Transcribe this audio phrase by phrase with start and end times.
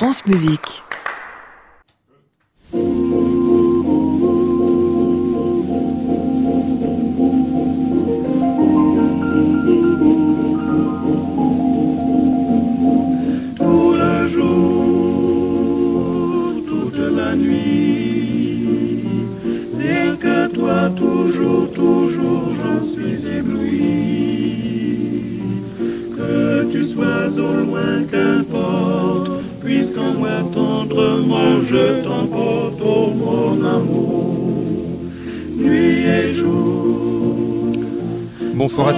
[0.00, 0.82] France Musique.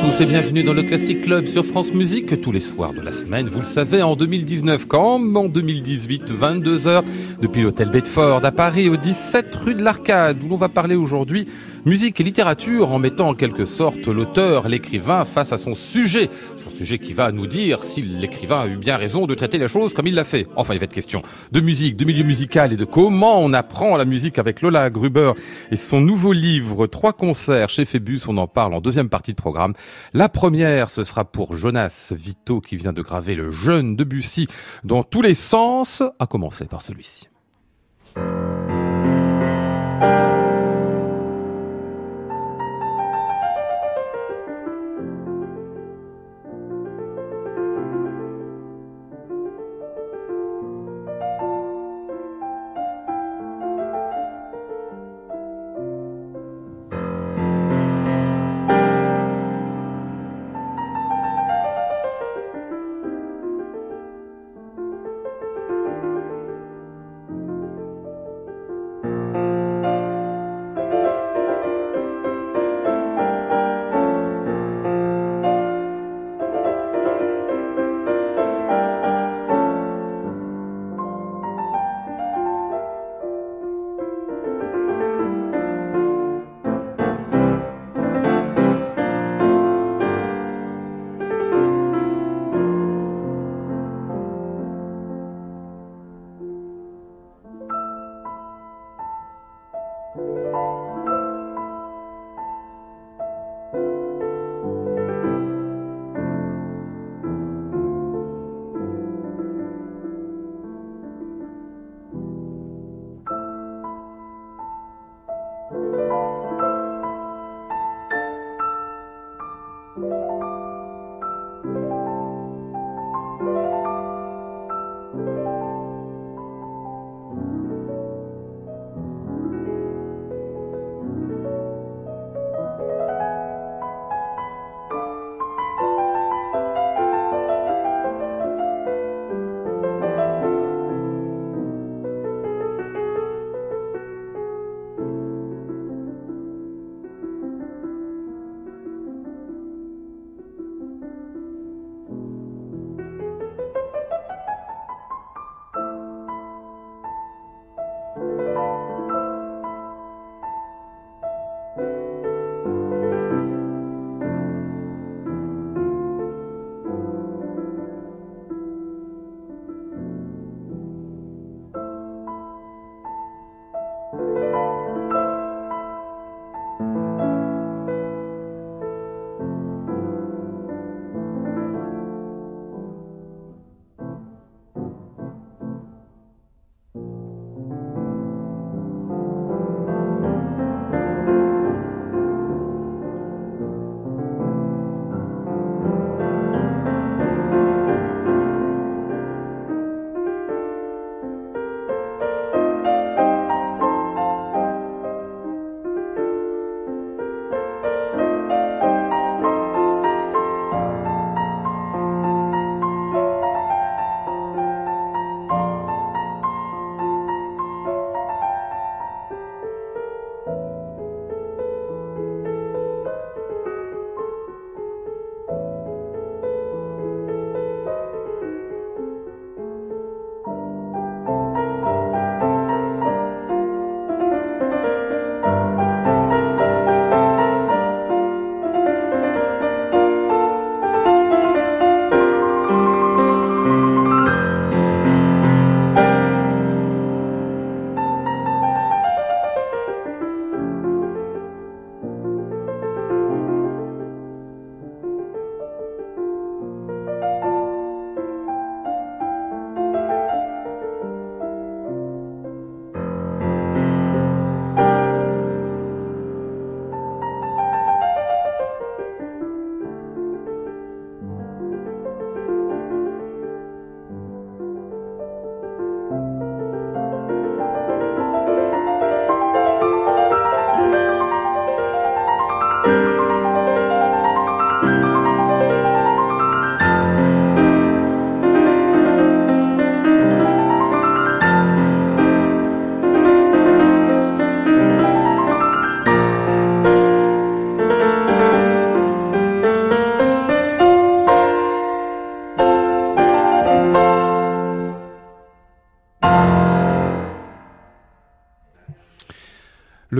[0.03, 3.13] Tous et bienvenue dans le Classic Club sur France Musique tous les soirs de la
[3.13, 3.49] semaine.
[3.49, 7.05] Vous le savez, en 2019 comme en 2018, 22h,
[7.41, 11.47] depuis l'hôtel Bedford à Paris, au 17 rue de l'Arcade, où l'on va parler aujourd'hui
[11.85, 16.31] musique et littérature en mettant en quelque sorte l'auteur, l'écrivain face à son sujet.
[16.77, 19.95] Sujet qui va nous dire si l'écrivain a eu bien raison de traiter la chose
[19.95, 20.47] comme il l'a fait.
[20.57, 21.23] Enfin, il va être question
[21.53, 25.33] de musique, de milieu musical et de comment on apprend la musique avec Lola Gruber
[25.71, 28.21] et son nouveau livre Trois concerts chez Phébus.
[28.29, 29.75] On en parle en deuxième partie de programme.
[30.13, 34.49] La première, ce sera pour Jonas Vito qui vient de graver le jeune Debussy
[34.85, 37.29] dans tous les sens, à commencer par celui-ci.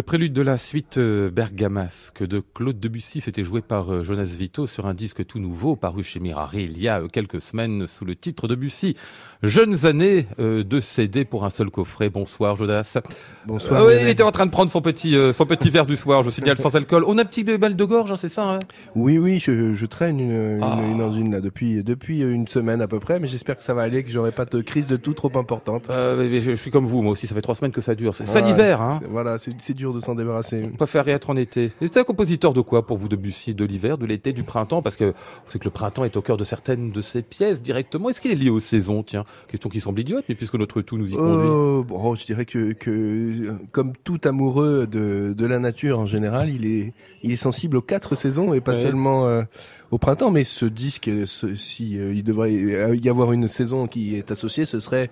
[0.03, 4.35] Le prélude de la suite euh, Bergamasque de Claude Debussy, s'était joué par euh, Jonas
[4.37, 7.87] Vito sur un disque tout nouveau paru chez Mirari il y a euh, quelques semaines
[7.87, 8.97] sous le titre Debussy.
[9.45, 12.11] Jeunes années de CD pour un seul coffret.
[12.11, 12.99] Bonsoir Jonas.
[13.45, 13.93] Bonsoir.
[13.93, 16.23] il était en train de prendre son petit son petit verre du soir.
[16.23, 17.03] Je signale sans alcool.
[17.09, 18.59] On a un petit balle de gorge, hein, c'est ça hein?
[18.95, 21.33] Oui, oui, je, traîne une, une, ah.
[21.33, 24.11] là depuis depuis une semaine à peu près, mais j'espère que ça va aller, que
[24.11, 25.87] j'aurai pas de crise de tout trop importante.
[25.89, 27.27] je, suis comme vous, moi aussi.
[27.27, 28.15] Ça fait trois semaines que ça dure.
[28.15, 29.01] C'est ça l'hiver, hein?
[29.11, 29.51] Voilà, c'est
[29.93, 30.69] de s'en débarrasser.
[30.73, 31.73] On préfère être en été.
[31.81, 34.83] C'était un compositeur de quoi pour vous Debussy De l'hiver, de l'été, du printemps?
[34.83, 35.15] Parce que
[35.49, 38.09] c'est que le printemps est au cœur de certaines de ses pièces directement.
[38.09, 39.03] Est-ce qu'il est lié aux saisons?
[39.03, 41.49] Tiens, question qui semble idiote, mais puisque notre tout nous y conduit.
[41.49, 46.51] Euh, bon, je dirais que, que comme tout amoureux de, de la nature en général,
[46.51, 46.93] il est,
[47.23, 49.43] il est sensible aux quatre saisons et pas seulement euh,
[49.91, 50.31] au printemps.
[50.31, 54.65] Mais ce disque, ce, si euh, il devrait y avoir une saison qui est associée,
[54.65, 55.11] ce serait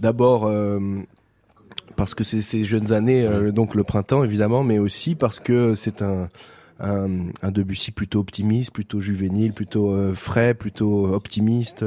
[0.00, 0.50] d'abord
[1.96, 5.74] parce que c'est ces jeunes années, euh, donc le printemps évidemment, mais aussi parce que
[5.74, 6.28] c'est un,
[6.80, 7.08] un,
[7.42, 11.84] un Debussy plutôt optimiste, plutôt juvénile, plutôt euh, frais, plutôt optimiste.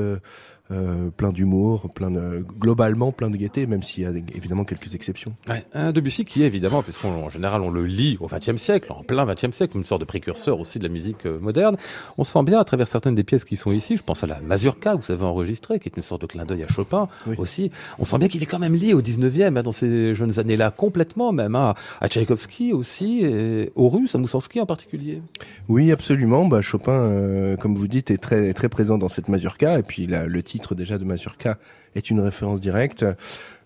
[0.71, 4.95] Euh, plein d'humour, plein de, globalement plein de gaieté, même s'il y a évidemment quelques
[4.95, 5.33] exceptions.
[5.49, 9.03] Ouais, un Debussy qui est évidemment, puisqu'en général on le lit au XXe siècle, en
[9.03, 11.75] plein XXe siècle, une sorte de précurseur aussi de la musique euh, moderne.
[12.17, 14.39] On sent bien à travers certaines des pièces qui sont ici, je pense à la
[14.39, 17.69] Mazurka, vous savez enregistrée, qui est une sorte de clin d'œil à Chopin aussi.
[17.99, 20.71] On sent bien qu'il est quand même lié au 19e, hein, dans ces jeunes années-là,
[20.71, 25.21] complètement même, hein, à Tchaïkovski aussi, et aux Russes, à Moussorski en particulier.
[25.67, 26.45] Oui, absolument.
[26.45, 30.07] Bah, Chopin, euh, comme vous dites, est très très présent dans cette Mazurka, et puis
[30.07, 31.57] le titre déjà de Mazurka
[31.95, 33.05] est une référence directe.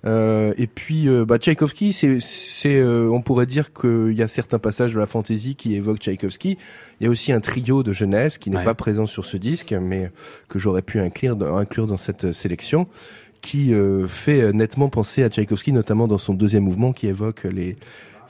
[0.05, 4.27] Euh, et puis, euh, bah, Tchaïkovski, c'est, c'est, euh, on pourrait dire qu'il y a
[4.27, 6.57] certains passages de la fantaisie qui évoquent Tchaïkovski.
[6.99, 9.73] Il y a aussi un trio de jeunesse qui n'est pas présent sur ce disque,
[9.73, 10.11] mais
[10.47, 12.87] que j'aurais pu inclure, inclure dans cette sélection,
[13.41, 13.73] qui
[14.07, 17.75] fait nettement penser à Tchaïkovski, notamment dans son deuxième mouvement qui évoque les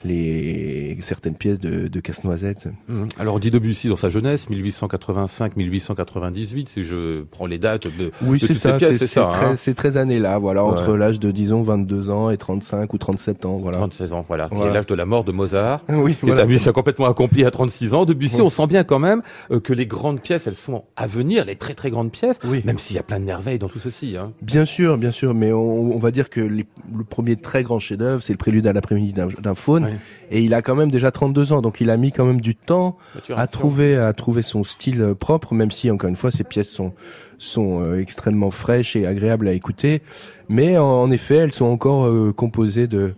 [0.06, 2.68] les certaines pièces de, de Casse-Noisette.
[2.88, 3.06] Mmh.
[3.20, 8.54] Alors dit Debussy dans sa jeunesse, 1885-1898, si je prends les dates de, oui, c'est
[8.54, 9.56] ça, c'est ça, hein.
[9.56, 13.58] ces 13 années-là, voilà, entre l'âge de disons 22 ans et 35 ou 37 ans,
[13.58, 13.78] voilà.
[13.78, 16.42] 36 ans, voilà, qui est l'âge de la mort de Mozart, oui, qui voilà.
[16.42, 18.06] est un musicien complètement accompli à 36 ans.
[18.06, 19.22] Debussy, on sent bien quand même
[19.52, 22.62] euh, que les grandes pièces, elles sont à venir, les très très grandes pièces, oui.
[22.66, 24.16] même s'il y a plein de merveilles dans tout ceci.
[24.18, 24.34] Hein.
[24.42, 26.66] Bien sûr, bien sûr, mais on, on va dire que le
[27.10, 29.95] premier très grand chef-d'œuvre, c'est le prélude à l'après-midi d'un faune.
[30.32, 32.56] Et il a quand même déjà 32 ans, donc il a mis quand même du
[32.56, 32.98] temps
[33.36, 36.70] à trouver à trouver son style euh, propre, même si encore une fois ses pièces
[36.70, 36.94] sont
[37.38, 40.02] sont euh, extrêmement fraîches et agréables à écouter.
[40.48, 43.14] Mais en, effet, elles sont encore euh, composées de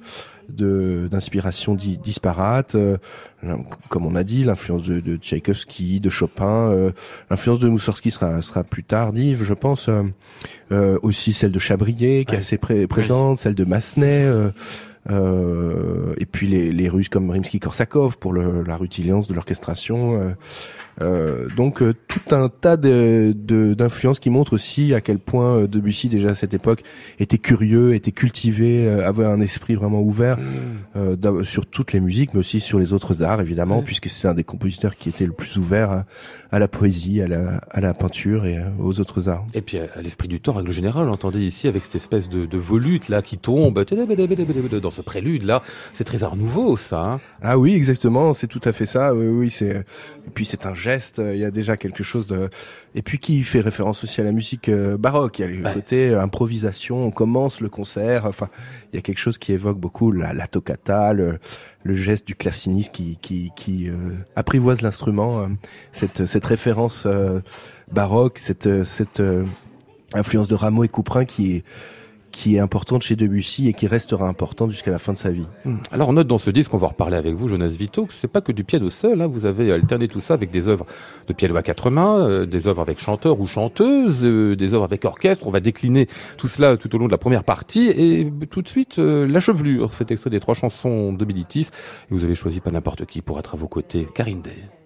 [0.49, 2.77] d'inspiration disparates,
[3.89, 6.93] comme on a dit, l'influence de, de Tchaïkovski, de Chopin,
[7.29, 9.89] l'influence de Moussorski sera sera plus tardive, je pense.
[10.71, 14.25] aussi celle de Chabrier qui est assez présente, celle de Massenet.
[15.09, 20.35] Euh, et puis les, Russes comme Rimsky-Korsakov pour le, la rutilience de l'orchestration.
[21.01, 25.57] Euh, euh, donc euh, tout un tas d'influences de, qui montrent aussi à quel point
[25.57, 26.83] euh, Debussy déjà à cette époque
[27.19, 31.43] était curieux, était cultivé, avait un esprit vraiment ouvert mmh.
[31.43, 33.85] sur toutes les musiques, mais aussi sur les autres arts évidemment, mmh.
[33.85, 36.03] puisque c'est un des compositeurs qui était le plus ouvert
[36.51, 39.45] à, la poésie, à la, à la, peinture et aux autres arts.
[39.53, 42.57] Et puis à l'esprit du temps, règle générale, entendez ici avec cette espèce de, de
[42.57, 43.83] volute là qui tombe
[44.81, 45.61] dans ce prélude là,
[45.93, 47.03] c'est très art nouveau ça.
[47.03, 49.13] Hein ah oui, exactement, c'est tout à fait ça.
[49.13, 49.83] Oui, oui, c'est
[50.27, 52.49] et puis c'est un euh, il y a déjà quelque chose de
[52.95, 55.39] et puis qui fait référence aussi à la musique euh, baroque.
[55.39, 58.25] Il y a le côté euh, improvisation, on commence le concert.
[58.25, 58.49] Enfin,
[58.91, 61.39] il y a quelque chose qui évoque beaucoup la, la toccata, le,
[61.83, 63.89] le, geste du claveciniste qui qui, qui
[64.35, 65.49] apprivoise l'instrument.
[65.91, 67.07] cette cette référence
[67.91, 69.21] baroque, cette cette
[70.13, 71.63] influence de Rameau et Couperin qui est
[72.37, 75.47] qui est importante chez Debussy et qui restera importante jusqu'à la fin de sa vie.
[75.65, 75.77] Hmm.
[75.91, 78.27] Alors on note dans ce disque, on va reparler avec vous, Jonas Vito, que c'est
[78.27, 79.19] pas que du piano seul.
[79.23, 79.27] Hein.
[79.27, 80.85] Vous avez alterné tout ça avec des œuvres
[81.27, 84.83] de piano à quatre mains, euh, des œuvres avec chanteur ou chanteuse, euh, des œuvres
[84.83, 85.47] avec orchestre.
[85.47, 88.67] On va décliner tout cela tout au long de la première partie et tout de
[88.67, 89.95] suite euh, la chevelure.
[89.95, 91.69] Cet extrait des trois chansons de Bilitis.
[92.11, 94.76] Vous avez choisi pas n'importe qui pour être à vos côtés, Karine Day.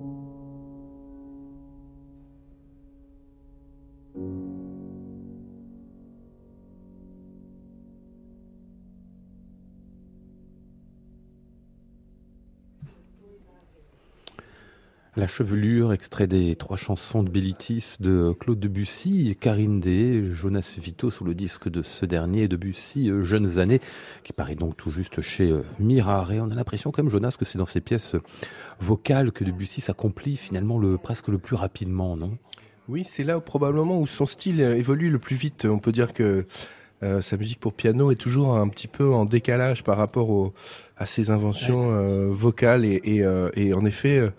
[0.00, 0.39] you.
[15.20, 21.10] La chevelure, extrait des trois chansons de Bellitis de Claude Debussy, Karine Day, Jonas Vito
[21.10, 23.82] sous le disque de ce dernier, Debussy, euh, Jeunes années,
[24.24, 26.32] qui paraît donc tout juste chez euh, Mirare.
[26.32, 28.22] Et on a l'impression même, Jonas, que c'est dans ces pièces euh,
[28.80, 32.38] vocales que Debussy s'accomplit finalement le, presque le plus rapidement, non?
[32.88, 35.66] Oui, c'est là probablement où son style évolue le plus vite.
[35.66, 36.46] On peut dire que
[37.20, 40.52] sa musique pour piano est toujours un petit peu en décalage par rapport
[40.98, 43.24] à ses inventions vocales et, et,
[43.54, 44.30] et, en effet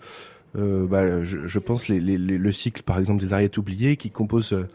[0.56, 4.10] euh, bah, je, je, pense les, les, le cycle par exemple des Ariettes oubliées qui
[4.10, 4.68] composent euh,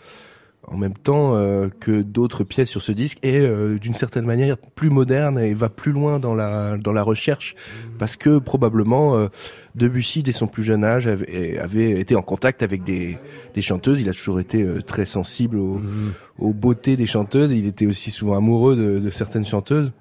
[0.63, 4.57] en même temps euh, que d'autres pièces sur ce disque et euh, d'une certaine manière
[4.57, 7.97] plus moderne et va plus loin dans la dans la recherche mmh.
[7.99, 9.27] parce que probablement
[9.75, 13.17] Debussy dès son plus jeune âge avait, avait, été en contact avec des,
[13.53, 16.13] des chanteuses il a toujours été très sensible aux, mmh.
[16.39, 19.93] aux beautés des chanteuses il était aussi souvent amoureux de, de certaines chanteuses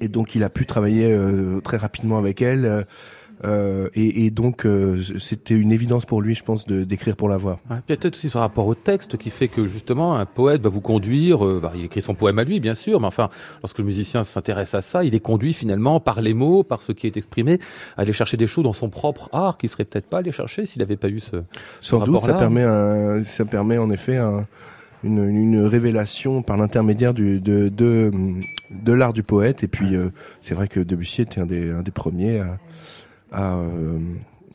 [0.00, 1.16] et donc il a pu travailler
[1.62, 2.82] très rapidement avec elles euh,
[3.44, 7.58] et, et, donc euh, c'était une évidence pour lui, je pense, d'écrire pour la voix.
[7.70, 10.80] Ouais, Peut-être aussi ce rapport au texte qui fait que justement un poète va vous
[10.80, 11.44] conduire.
[11.44, 13.28] Euh, bah, il écrit son poème à lui, bien sûr, mais enfin,
[13.62, 16.92] lorsque le musicien s'intéresse à ça, il est conduit finalement par les mots, par ce
[16.92, 17.58] qui est exprimé,
[17.96, 20.64] à aller chercher des choses dans son propre art qui serait peut-être pas allé chercher
[20.64, 21.36] s'il n'avait pas eu ce.
[21.80, 24.46] Sans doute, ça permet, un, ça permet en effet un,
[25.04, 28.10] une, une, révélation par l'intermédiaire de de,
[28.70, 29.62] de l'art du poète.
[29.62, 30.08] Et puis euh,
[30.40, 32.58] c'est vrai que Debussy était un des un des premiers à
[33.32, 33.98] à, euh,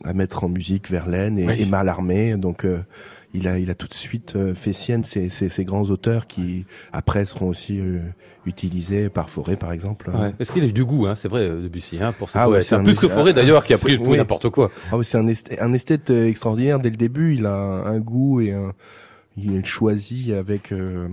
[0.03, 1.61] à mettre en musique Verlaine et, oui.
[1.61, 2.35] et Mallarmé.
[2.35, 2.79] Donc euh,
[3.33, 6.27] il a, il a tout de suite euh, fait sienne ces, ces, ces, grands auteurs
[6.27, 7.99] qui après seront aussi euh,
[8.45, 10.09] utilisés par Forêt par exemple.
[10.09, 10.33] Ouais.
[10.39, 12.43] Est-ce qu'il a eu du goût, hein, c'est vrai Debussy, hein, pour ça.
[12.43, 14.17] Ah ouais, c'est plus que Forêt d'ailleurs qui a pris oui.
[14.17, 14.71] n'importe quoi.
[14.91, 17.35] Ah oui, c'est un, esthète, un esthète extraordinaire dès le début.
[17.35, 18.73] Il a un, un goût et un,
[19.37, 21.07] il est choisi avec euh, euh,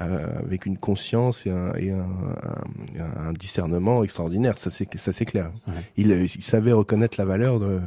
[0.00, 2.06] avec une conscience et un, et un,
[2.98, 4.56] un, un discernement extraordinaire.
[4.58, 5.50] Ça c'est ça c'est clair.
[5.68, 5.74] Ouais.
[5.96, 7.80] Il, il, savait reconnaître la valeur de,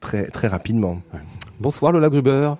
[0.00, 1.00] très très rapidement.
[1.12, 1.20] Ouais.
[1.60, 2.54] Bonsoir Lola Gruber.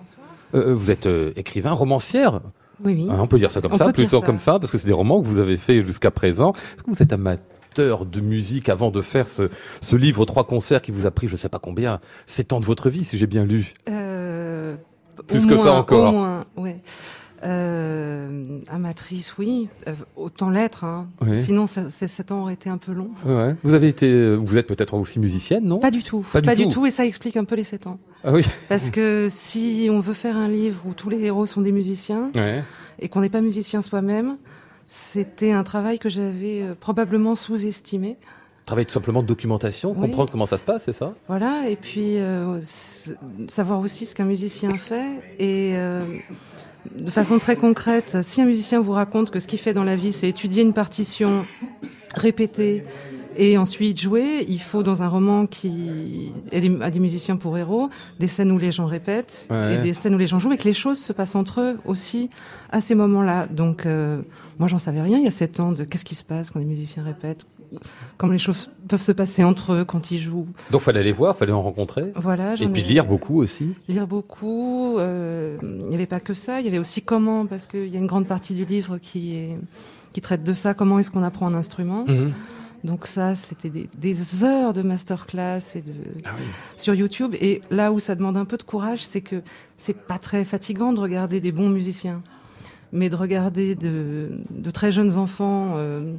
[0.55, 2.41] Euh, euh, vous êtes euh, écrivain, romancière.
[2.83, 3.07] Oui, oui.
[3.09, 4.25] Hein, on peut dire ça comme on ça, plutôt ça.
[4.25, 6.53] comme ça, parce que c'est des romans que vous avez fait jusqu'à présent.
[6.53, 9.49] Est-ce que vous êtes amateur de musique avant de faire ce,
[9.81, 12.65] ce livre trois concerts qui vous a pris je sais pas combien sept ans de
[12.65, 13.73] votre vie si j'ai bien lu?
[13.89, 14.75] Euh,
[15.27, 16.81] plus que moins, ça encore au moins, ouais.
[17.43, 20.83] Euh, amatrice, oui, euh, autant l'être.
[20.83, 21.07] Hein.
[21.21, 21.41] Oui.
[21.41, 23.11] Sinon, ces sept ans auraient été un peu longs.
[23.25, 23.55] Ouais.
[23.63, 25.79] Vous avez été, vous êtes peut-être aussi musicienne, non?
[25.79, 26.25] Pas du tout.
[26.31, 26.85] Pas, pas du, du tout.
[26.85, 27.99] et ça explique un peu les sept ans.
[28.23, 28.43] Ah oui.
[28.69, 32.31] Parce que si on veut faire un livre où tous les héros sont des musiciens
[32.35, 32.63] ouais.
[32.99, 34.37] et qu'on n'est pas musicien soi-même,
[34.87, 38.17] c'était un travail que j'avais euh, probablement sous-estimé.
[38.65, 41.13] Travailler tout simplement de documentation, comprendre comment ça se passe, c'est ça?
[41.27, 42.61] Voilà, et puis euh,
[43.47, 45.99] savoir aussi ce qu'un musicien fait et euh,
[46.97, 49.95] de façon très concrète, si un musicien vous raconte que ce qu'il fait dans la
[49.95, 51.45] vie, c'est étudier une partition,
[52.15, 52.83] répéter,
[53.37, 58.27] et ensuite jouer, il faut dans un roman qui a des, musiciens pour héros, des
[58.27, 60.73] scènes où les gens répètent et des scènes où les gens jouent et que les
[60.73, 62.29] choses se passent entre eux aussi
[62.71, 63.47] à ces moments-là.
[63.49, 64.21] Donc euh,
[64.59, 66.59] moi j'en savais rien il y a sept ans de qu'est-ce qui se passe quand
[66.59, 67.45] les musiciens répètent,
[68.17, 70.47] comment les choses peuvent se passer entre eux quand ils jouent.
[70.71, 72.11] Donc fallait les voir, fallait en rencontrer.
[72.15, 72.55] Voilà.
[72.55, 73.69] Et puis lire beaucoup aussi.
[73.87, 74.97] Lire beaucoup.
[74.99, 77.95] Euh, il n'y avait pas que ça, il y avait aussi comment parce qu'il y
[77.95, 79.57] a une grande partie du livre qui est
[80.13, 80.73] qui traite de ça.
[80.73, 82.05] Comment est-ce qu'on apprend un instrument.
[82.07, 82.33] Mhm.
[82.83, 85.93] Donc ça, c'était des, heures de masterclass et de,
[86.25, 86.31] ah
[86.75, 87.33] sur YouTube.
[87.39, 89.41] Et là où ça demande un peu de courage, c'est que
[89.77, 92.21] c'est pas très fatigant de regarder des bons musiciens,
[92.91, 94.41] mais de regarder de,
[94.73, 96.13] très jeunes enfants euh,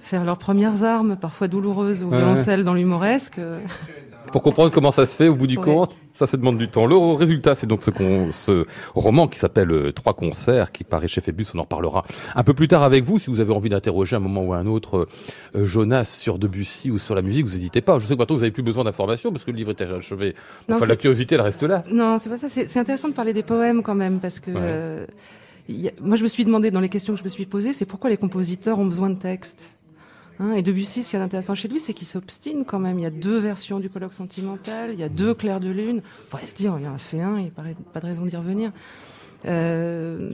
[0.00, 3.40] faire leurs premières armes, parfois douloureuses, au violoncelle dans l'humoresque.
[4.32, 5.96] Pour comprendre comment ça se fait au bout du compte.
[6.12, 6.84] Ça, ça demande du temps.
[6.84, 7.90] Le résultat, c'est donc ce,
[8.32, 11.46] ce roman qui s'appelle euh, Trois concerts, qui paraît chez Phébus.
[11.54, 13.20] On en parlera un peu plus tard avec vous.
[13.20, 15.06] Si vous avez envie d'interroger un moment ou un autre
[15.54, 18.00] euh, Jonas sur Debussy ou sur la musique, vous n'hésitez pas.
[18.00, 20.34] Je sais que maintenant vous avez plus besoin d'informations parce que le livre est achevé.
[20.70, 21.84] enfin, la curiosité, elle reste là.
[21.88, 22.48] Non, c'est pas ça.
[22.48, 24.50] C'est intéressant de parler des poèmes quand même parce que.
[24.54, 25.06] Euh,
[26.00, 28.10] moi, je me suis demandé dans les questions que je me suis posées, c'est pourquoi
[28.10, 29.77] les compositeurs ont besoin de textes?
[30.40, 32.98] Hein, et Debussy, ce qui est intéressant chez lui, c'est qu'il s'obstine quand même.
[32.98, 36.02] Il y a deux versions du colloque sentimental, il y a deux clairs de lune.
[36.22, 38.06] On pourrait se dire, il y en a fait un, il n'y a pas de
[38.06, 38.70] raison d'y revenir.
[39.46, 40.30] Euh,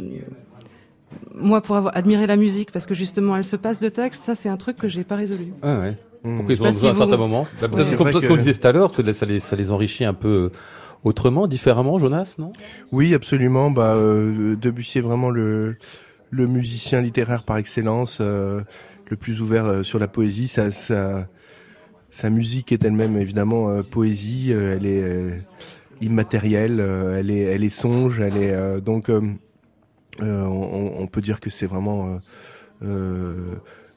[1.35, 4.35] moi, pour avoir admiré la musique, parce que justement, elle se passe de texte, ça,
[4.35, 5.53] c'est un truc que j'ai pas résolu.
[5.63, 5.97] Ah ouais.
[6.23, 6.37] Mmh.
[6.37, 8.67] Pourquoi ils ont besoin à un certain moment bah, Peut-être comme ce qu'on disait tout
[8.67, 10.51] à l'heure, ça les, ça les enrichit un peu
[11.05, 12.53] autrement, différemment, Jonas, non?
[12.93, 13.71] Oui, absolument.
[13.71, 15.77] Bah, euh, Debussy est vraiment le,
[16.31, 18.19] le musicien littéraire par excellence.
[18.21, 18.63] Euh,
[19.11, 20.49] le plus ouvert euh, sur la poésie.
[20.49, 21.29] Sa, sa,
[22.11, 24.53] sa musique est elle-même évidemment euh, poésie.
[24.53, 25.47] Euh, elle est
[26.01, 26.81] immatérielle.
[26.81, 28.21] elle est, elle est songe.
[28.21, 29.37] Elle est donc on,
[30.21, 32.21] on, peut dire que c'est vraiment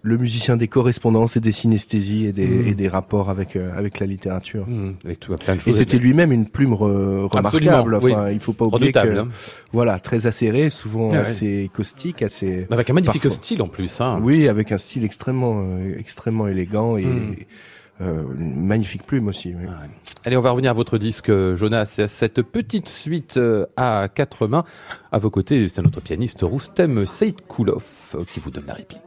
[0.08, 2.68] le musicien des correspondances et des synesthésies et des, mmh.
[2.68, 4.66] et des rapports avec avec la littérature.
[4.68, 5.76] Mmh, avec tout, plein de choses.
[5.76, 7.96] Et c'était lui-même une plume remarquable.
[7.96, 9.28] Enfin, il faut pas oublier que hein.
[9.74, 14.00] voilà, très acéré, souvent ah assez caustique, assez avec un magnifique style en plus.
[14.02, 14.20] Hein.
[14.24, 17.36] Oui, avec un style extrêmement extrêmement élégant et mmh.
[18.02, 19.50] euh, une magnifique plume aussi.
[19.50, 19.66] Oui.
[19.68, 19.84] Ah
[20.26, 24.10] Allez, on va revenir à votre disque, Jonas, et à cette petite suite euh, à
[24.14, 24.64] quatre mains.
[25.12, 27.84] À vos côtés, c'est notre pianiste Roustem Seydkoulov
[28.28, 29.07] qui vous donne la réplique.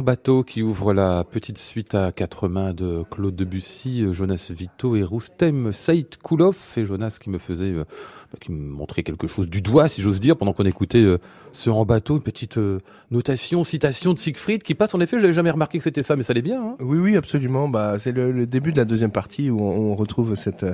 [0.00, 4.96] En bateau qui ouvre la petite suite à quatre mains de Claude Debussy, Jonas Vito
[4.96, 6.56] et Roustem Saïd Koulov.
[6.78, 7.84] Et Jonas qui me faisait, euh,
[8.32, 11.18] bah, qui me montrait quelque chose du doigt, si j'ose dire, pendant qu'on écoutait euh,
[11.52, 12.78] ce en bateau, une petite euh,
[13.10, 14.94] notation, citation de Siegfried qui passe.
[14.94, 16.62] En effet, j'avais jamais remarqué que c'était ça, mais ça allait bien.
[16.62, 17.68] Hein oui, oui, absolument.
[17.68, 20.64] Bah, c'est le, début de la deuxième partie où on, retrouve cette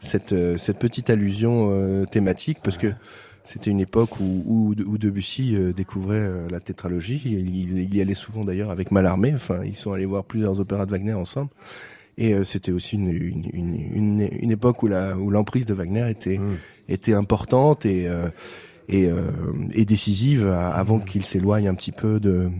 [0.00, 2.88] cette cette petite allusion thématique parce que
[3.44, 7.20] c'était une époque où, où, où Debussy euh, découvrait euh, la tétralogie.
[7.26, 9.32] Il, il, y allait souvent d'ailleurs avec Mallarmé.
[9.34, 11.50] Enfin, ils sont allés voir plusieurs opéras de Wagner ensemble.
[12.16, 16.08] Et euh, c'était aussi une, une, une, une, époque où la où l'emprise de Wagner
[16.08, 16.56] était mmh.
[16.88, 18.08] était importante et
[18.88, 19.08] et,
[19.72, 22.50] et décisive avant qu'il s'éloigne un petit peu de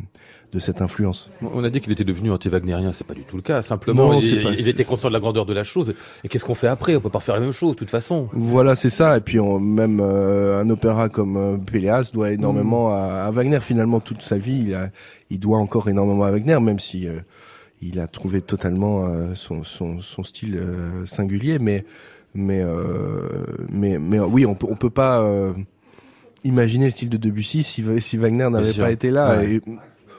[0.54, 1.30] de cette influence.
[1.42, 3.60] On a dit qu'il était devenu anti-wagnérien, c'est pas du tout le cas.
[3.60, 5.94] Simplement, il, était conscient de la grandeur de la chose.
[6.22, 6.94] Et qu'est-ce qu'on fait après?
[6.94, 8.28] On peut pas refaire la même chose, de toute façon.
[8.32, 9.16] Voilà, c'est ça.
[9.16, 12.92] Et puis même euh, un opéra comme euh, Péléas doit énormément mm.
[12.92, 13.58] à, Wagner.
[13.60, 14.90] Finalement, toute sa vie, il, a,
[15.28, 17.18] il doit encore énormément à Wagner, même si euh,
[17.82, 20.62] il a trouvé totalement son, son, son, style
[21.04, 21.58] singulier.
[21.58, 21.84] Mais
[22.32, 22.64] mais
[23.70, 25.20] mais mais oui, on peut on peut pas
[26.44, 29.42] imaginer le style de Debussy si, si Wagner n'avait pas été là.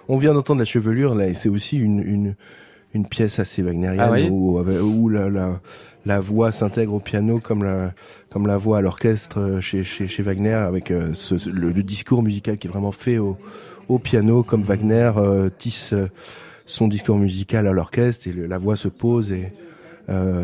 [0.08, 2.36] On vient d'entendre la chevelure, là, et c'est aussi une, une,
[2.94, 5.60] une, pièce assez wagnérienne ah où, où, la, la,
[6.06, 7.94] la voix s'intègre au piano comme la,
[8.30, 12.22] comme la voix à l'orchestre euh, chez, chez, chez, Wagner, avec euh, ce, le, discours
[12.22, 13.38] musical qui est vraiment fait au,
[13.88, 15.94] au piano, comme Wagner euh, tisse
[16.68, 19.54] son discours musical à l'orchestre, et la voix se pose et,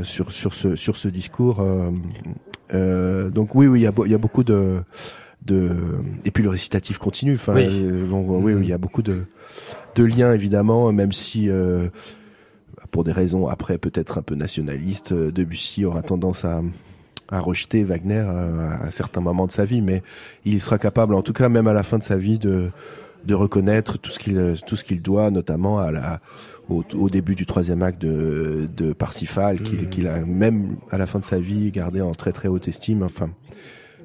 [0.04, 1.63] sur, sur, ce, sur ce discours.
[2.72, 4.82] donc oui, oui, il y a, y a beaucoup de
[5.45, 5.71] de
[6.23, 7.84] et puis le récitatif continue enfin oui.
[7.84, 9.25] oui, il y a beaucoup de
[9.95, 11.89] de liens évidemment, même si euh,
[12.91, 16.62] pour des raisons après peut-être un peu nationalistes, euh, Debussy aura tendance à
[17.30, 20.04] à rejeter Wagner euh, à, un certain moment de sa vie, mais
[20.43, 22.69] il sera capable, en tout cas même à la fin de sa vie, de
[23.23, 26.19] de reconnaître tout ce qu'il tout ce qu'il doit, notamment à la
[26.69, 29.89] au, au, début du troisième acte de, de Parsifal, qu'il mmh.
[29.89, 33.04] qu'il a même à la fin de sa vie gardé en très très haute estime.
[33.04, 33.30] Enfin,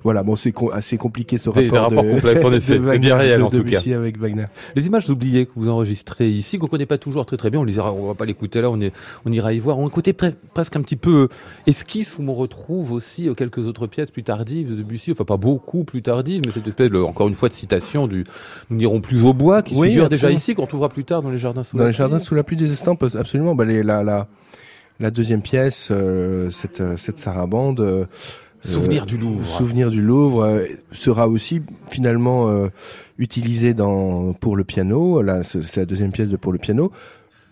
[0.06, 1.62] voilà, bon, c'est assez compliqué ce rapport.
[1.64, 3.80] Des rapports complexes, en effet, mais bien réel en tout cas.
[3.96, 4.44] avec Wagner.
[4.76, 7.64] Les images oubliées que vous enregistrez ici, qu'on connaît pas toujours très très bien, on
[7.64, 8.92] les on va pas l'écouter là, on, est,
[9.24, 9.80] on ira y voir.
[9.80, 11.28] On écoutait presque un petit peu euh,
[11.66, 15.38] esquisse où on retrouve aussi euh, quelques autres pièces plus tardives de Debussy, enfin pas
[15.38, 18.22] beaucoup plus tardives, mais cette espèce, encore une fois, de citation du
[18.70, 21.38] Nous n'irons plus au bois, qui figure déjà ici, qu'on trouvera plus tard dans les
[21.38, 21.98] jardins sous dans la pluie.
[21.98, 23.56] Dans les jardins sous la pluie des estampes, absolument.
[23.56, 24.28] Bah, les, la, la,
[25.00, 28.06] la deuxième pièce, euh, cette, cette sarabande,
[28.66, 29.46] Souvenir du Louvre.
[29.46, 32.68] Souvenir du Louvre euh, sera aussi finalement euh,
[33.18, 35.22] utilisé dans pour le piano.
[35.22, 36.90] Là, c'est la deuxième pièce de pour le piano.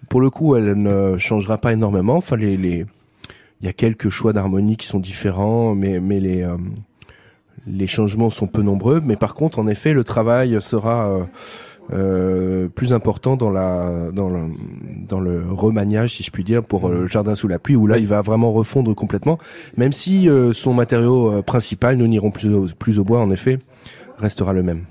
[0.09, 2.17] Pour le coup, elle ne changera pas énormément.
[2.17, 2.87] Enfin, les, les
[3.61, 6.57] il y a quelques choix d'harmonie qui sont différents, mais mais les euh,
[7.67, 9.01] les changements sont peu nombreux.
[9.01, 11.27] Mais par contre, en effet, le travail sera
[11.93, 14.41] euh, plus important dans la dans le,
[15.07, 17.87] dans le remaniage si je puis dire pour euh, le jardin sous la pluie où
[17.87, 19.39] là il va vraiment refondre complètement
[19.77, 23.59] même si euh, son matériau principal nous n'irons plus au, plus au bois en effet
[24.19, 24.85] restera le même.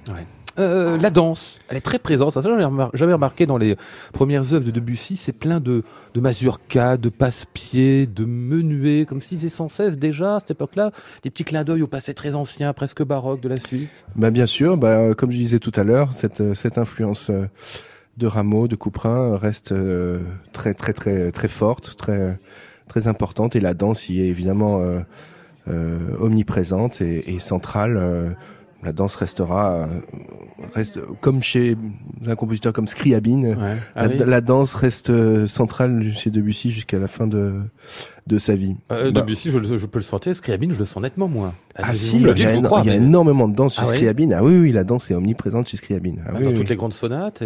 [0.60, 2.32] Euh, la danse, elle est très présente.
[2.32, 3.76] Ça, j'avais remarqué dans les
[4.12, 5.16] premières œuvres de Debussy.
[5.16, 5.84] C'est plein de,
[6.16, 10.92] mazurkas, de passe-pieds, de menuets, comme s'il faisait sans cesse déjà à cette époque-là
[11.24, 14.06] des petits clins d'œil au passé très ancien, presque baroque de la suite.
[14.16, 14.78] Bah bien sûr.
[14.78, 17.48] Bah, comme je disais tout à l'heure, cette, cette influence euh,
[18.18, 20.20] de Rameau, de Couperin reste euh,
[20.52, 22.38] très très très très forte, très
[22.88, 23.56] très importante.
[23.56, 24.84] Et la danse y est évidemment
[26.20, 28.36] omniprésente et centrale
[28.84, 29.86] la danse restera euh,
[30.74, 31.78] reste comme chez
[32.28, 33.58] un compositeur comme Scriabine
[33.96, 37.62] ah la, danse reste euh, centrale chez Debussy jusqu'à la fin de
[38.26, 38.78] de sa vie.
[38.90, 39.20] Euh, bah.
[39.20, 40.34] Debussy, je, je, peux le sentir.
[40.34, 41.54] Scriabine, je le sens nettement moins.
[41.76, 44.32] Ah, ah si, il y, a, énormément de danse chez ah, Scriabine.
[44.32, 46.24] Ah oui, oui, la danse est omniprésente chez Scriabine.
[46.26, 47.44] Ah, dans toutes les grandes sonates.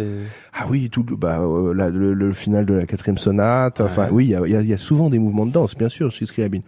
[0.52, 3.80] Ah oui, tout, bah, le, le, final de la quatrième sonate.
[3.80, 6.26] Enfin, oui, il y a, y a, souvent des mouvements de danse, bien sûr, chez
[6.26, 6.62] Scriabine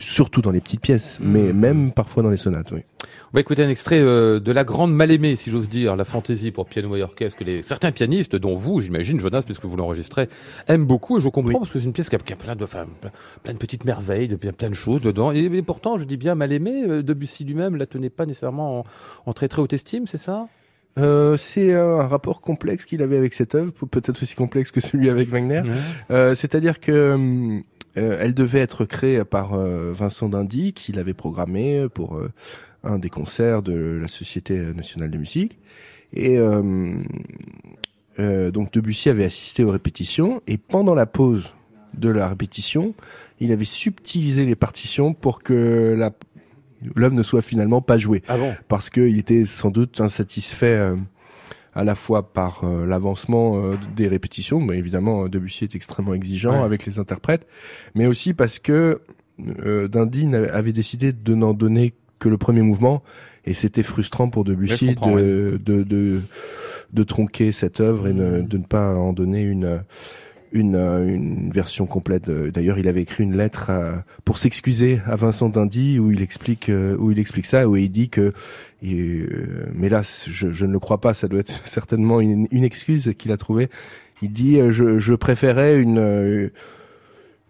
[0.00, 1.56] surtout dans les petites pièces, mais mmh.
[1.56, 2.72] même parfois dans les sonates.
[2.72, 2.80] Oui.
[3.32, 6.50] On va écouter un extrait euh, de la grande mal-aimée, si j'ose dire, la fantaisie
[6.50, 10.28] pour piano et orchestre, que les, certains pianistes, dont vous, j'imagine, Jonas, puisque vous l'enregistrez,
[10.66, 12.86] aiment beaucoup, et je comprends, parce que c'est une pièce qui a, plein, de, enfin,
[13.42, 16.82] plein de petites merveilles, de, plein de choses dedans, et, pourtant, je dis bien mal-aimée,
[16.88, 18.84] euh, Debussy lui-même la tenait pas nécessairement
[19.26, 20.48] en, très très haute estime, c'est ça?
[20.98, 25.08] Euh, c'est un rapport complexe qu'il avait avec cette œuvre, peut-être aussi complexe que celui
[25.08, 25.62] avec Wagner.
[26.10, 27.62] Euh, C'est-à-dire que hum,
[27.96, 32.30] euh, elle devait être créée par euh, Vincent Dindy, qui l'avait programmée pour euh,
[32.84, 35.58] un des concerts de la Société nationale de musique.
[36.12, 36.38] Et
[38.18, 41.54] donc Debussy avait assisté aux répétitions, et pendant la pause
[41.94, 42.94] de la répétition,
[43.38, 46.10] il avait subtilisé les partitions pour que la
[46.94, 48.22] l'œuvre ne soit finalement pas jouée.
[48.28, 48.54] Ah bon?
[48.68, 50.94] Parce qu'il était sans doute insatisfait
[51.74, 56.98] à la fois par l'avancement des répétitions, mais évidemment Debussy est extrêmement exigeant avec les
[56.98, 57.46] interprètes,
[57.94, 59.00] mais aussi parce que
[59.38, 63.02] Dindy avait décidé de n'en donner que le premier mouvement
[63.44, 66.20] et c'était frustrant pour Debussy de, de, de,
[66.92, 69.82] de, tronquer cette œuvre et de ne pas en donner une
[70.52, 72.30] une, une version complète.
[72.30, 73.70] D'ailleurs, il avait écrit une lettre
[74.24, 78.08] pour s'excuser à Vincent Dindy où il explique où il explique ça où il dit
[78.08, 78.32] que
[78.84, 83.32] euh, mais là je, ne le crois pas, ça doit être certainement une, excuse qu'il
[83.32, 83.68] a trouvée.
[84.22, 86.50] Il dit je, préférais une,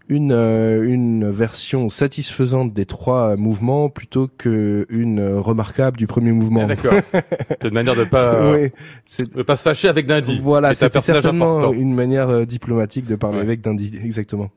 [0.09, 6.61] euh, une version satisfaisante des trois mouvements plutôt qu'une remarquable du premier mouvement.
[6.63, 6.93] Ah, d'accord.
[7.49, 8.71] c'est une manière de pas oui,
[9.35, 10.39] de pas se fâcher avec Dindy.
[10.41, 14.49] Voilà, c'est certainement une manière euh, diplomatique de parler avec Dindy, exactement.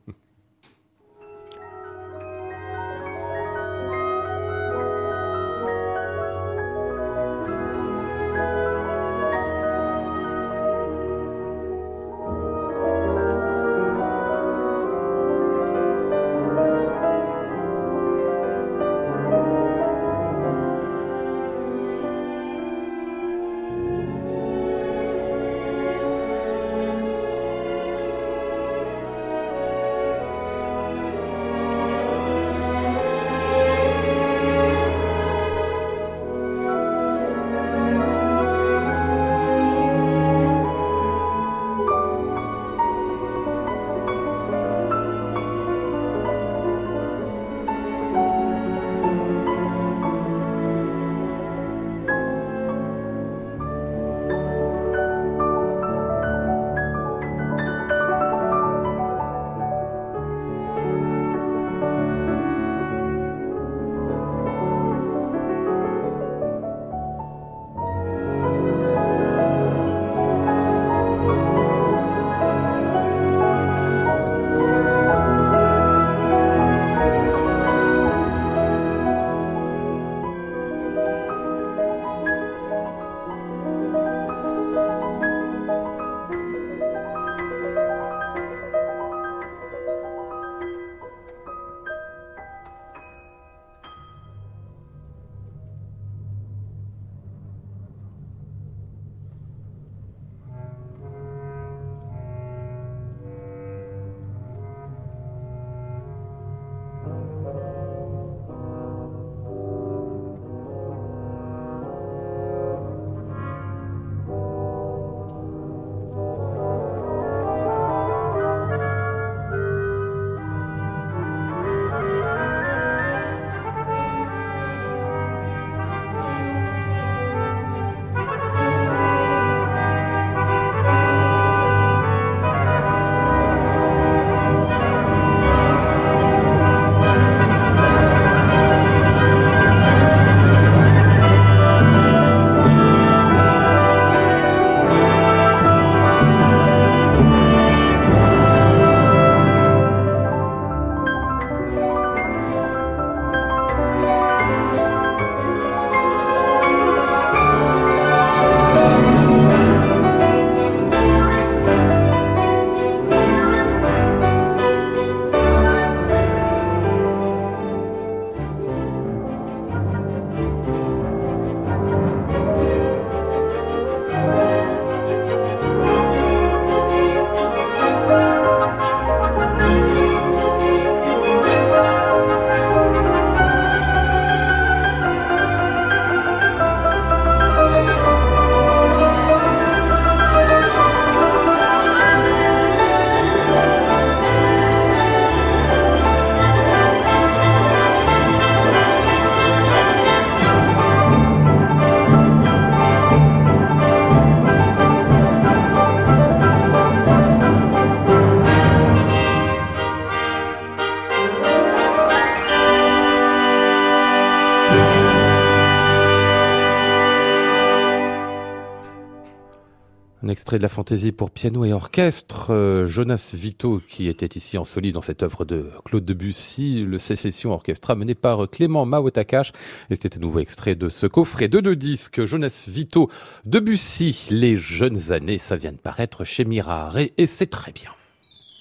[220.58, 224.94] De la fantaisie pour piano et orchestre, euh, Jonas Vito, qui était ici en solide
[224.94, 229.52] dans cette œuvre de Claude Debussy, le Sécession Orchestra mené par Clément Mawotakash.
[229.90, 233.10] Et c'était un nouveau extrait de ce coffret de deux disques, Jonas Vito,
[233.44, 237.90] Debussy, les jeunes années, ça vient de paraître chez Mirare et c'est très bien.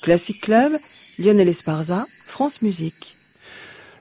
[0.02, 0.72] Classic Club,
[1.20, 3.13] Lionel Esparza, France Musique.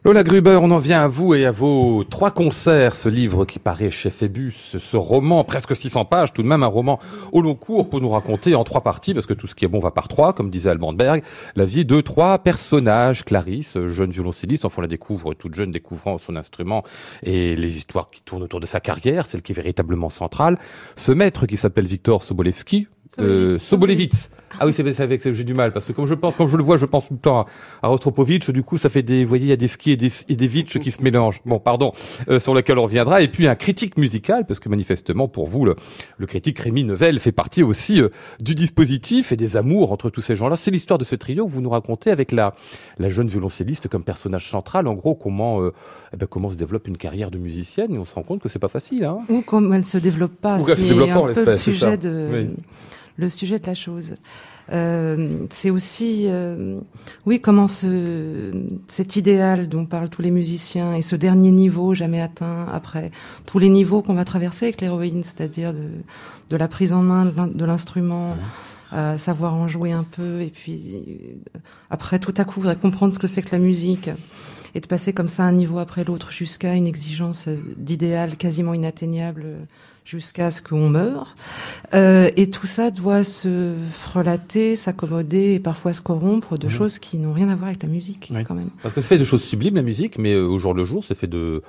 [0.05, 3.61] Lola Gruber, on en vient à vous et à vos trois concerts, ce livre qui
[3.61, 6.99] paraît chez Phébus, ce roman, presque 600 pages, tout de même un roman
[7.31, 9.69] au long cours pour nous raconter en trois parties, parce que tout ce qui est
[9.69, 11.23] bon va par trois, comme disait Albanberg,
[11.55, 13.25] la vie de trois personnages.
[13.25, 16.83] Clarisse, jeune violoncelliste, enfin on la découvre toute jeune, découvrant son instrument
[17.23, 20.59] et les histoires qui tournent autour de sa carrière, celle qui est véritablement centrale.
[20.97, 22.89] Ce maître qui s'appelle Victor Sobolewski,
[23.19, 24.31] euh, Sobolevitz.
[24.61, 26.63] Ah oui, c'est avec j'ai du mal parce que comme je pense, quand je le
[26.63, 27.47] vois, je pense tout le temps à,
[27.83, 28.51] à Rostropovitch.
[28.51, 30.37] Du coup, ça fait des, vous voyez, il y a des skis et des, et
[30.37, 31.41] des vitch qui se mélangent.
[31.47, 31.93] Bon, pardon,
[32.29, 33.23] euh, sur lequel on reviendra.
[33.23, 35.75] Et puis un critique musical parce que manifestement pour vous, le,
[36.19, 40.21] le critique Rémi Nevel fait partie aussi euh, du dispositif et des amours entre tous
[40.21, 40.57] ces gens-là.
[40.57, 42.55] C'est l'histoire de ce trio que vous nous racontez avec la,
[42.99, 44.87] la jeune violoncelliste comme personnage central.
[44.87, 45.73] En gros, comment, euh,
[46.13, 48.51] eh ben, comment se développe une carrière de musicienne et on se rend compte que
[48.51, 49.05] c'est pas facile.
[49.05, 50.59] Hein Ou comment elle se développe pas.
[50.61, 51.63] Ou qu'elle se développe pas, en l'espèce.
[51.63, 51.97] C'est ça.
[51.97, 52.29] De...
[52.31, 52.51] Oui
[53.17, 54.15] le sujet de la chose.
[54.73, 56.81] Euh, c'est aussi, euh,
[57.27, 58.53] oui, comment ce,
[58.87, 63.11] cet idéal dont parlent tous les musiciens et ce dernier niveau jamais atteint après
[63.47, 65.89] tous les niveaux qu'on va traverser avec l'héroïne, c'est-à-dire de,
[66.49, 68.37] de la prise en main de l'instrument,
[68.93, 71.41] à savoir en jouer un peu et puis
[71.91, 74.11] après tout à coup comprendre ce que c'est que la musique
[74.75, 79.67] et de passer comme ça un niveau après l'autre jusqu'à une exigence d'idéal quasiment inatteignable
[80.05, 81.35] jusqu'à ce qu'on meure.
[81.95, 86.73] Euh, et tout ça doit se frelater, s'accommoder et parfois se corrompre de mhm.
[86.73, 88.71] choses qui n'ont rien à voir avec la musique quand même.
[88.83, 91.05] Parce que c'est fait de choses sublimes la musique, mais euh, au jour le jour,
[91.05, 91.63] c'est fait de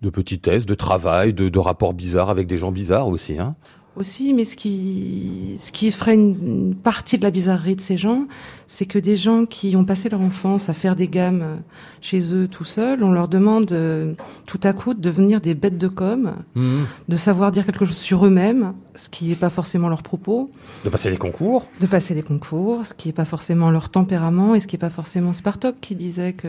[0.00, 3.36] de petitesse, de travail, de, de rapports bizarres avec des gens bizarres aussi.
[3.36, 3.56] Hein
[3.98, 8.26] aussi, mais ce qui, ce qui ferait une, partie de la bizarrerie de ces gens,
[8.66, 11.60] c'est que des gens qui ont passé leur enfance à faire des gammes
[12.00, 14.14] chez eux tout seuls, on leur demande euh,
[14.46, 16.82] tout à coup de devenir des bêtes de com, mmh.
[17.08, 20.50] de savoir dire quelque chose sur eux-mêmes, ce qui n'est pas forcément leur propos.
[20.84, 21.66] De passer des concours.
[21.80, 24.80] De passer des concours, ce qui n'est pas forcément leur tempérament et ce qui n'est
[24.80, 26.48] pas forcément Spartok qui disait que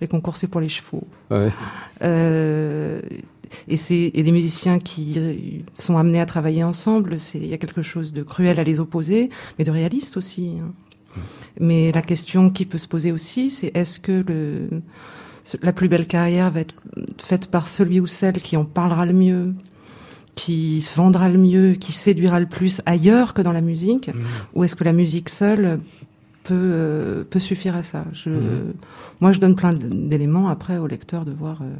[0.00, 1.06] les concours c'est pour les chevaux.
[1.30, 1.50] Ouais.
[2.02, 3.00] Euh,
[3.68, 5.34] et c'est et des musiciens qui euh,
[5.78, 8.80] sont amenés à travailler ensemble, c'est il y a quelque chose de cruel à les
[8.80, 10.58] opposer, mais de réaliste aussi.
[10.60, 10.72] Hein.
[11.58, 14.82] Mais la question qui peut se poser aussi, c'est est-ce que le
[15.62, 16.74] la plus belle carrière va être
[17.18, 19.54] faite par celui ou celle qui en parlera le mieux,
[20.34, 24.20] qui se vendra le mieux, qui séduira le plus ailleurs que dans la musique, mmh.
[24.54, 25.80] ou est-ce que la musique seule
[26.44, 28.04] peut euh, peut suffire à ça?
[28.12, 28.72] Je, mmh.
[29.20, 31.62] Moi, je donne plein d'éléments après au lecteur de voir.
[31.62, 31.74] Euh,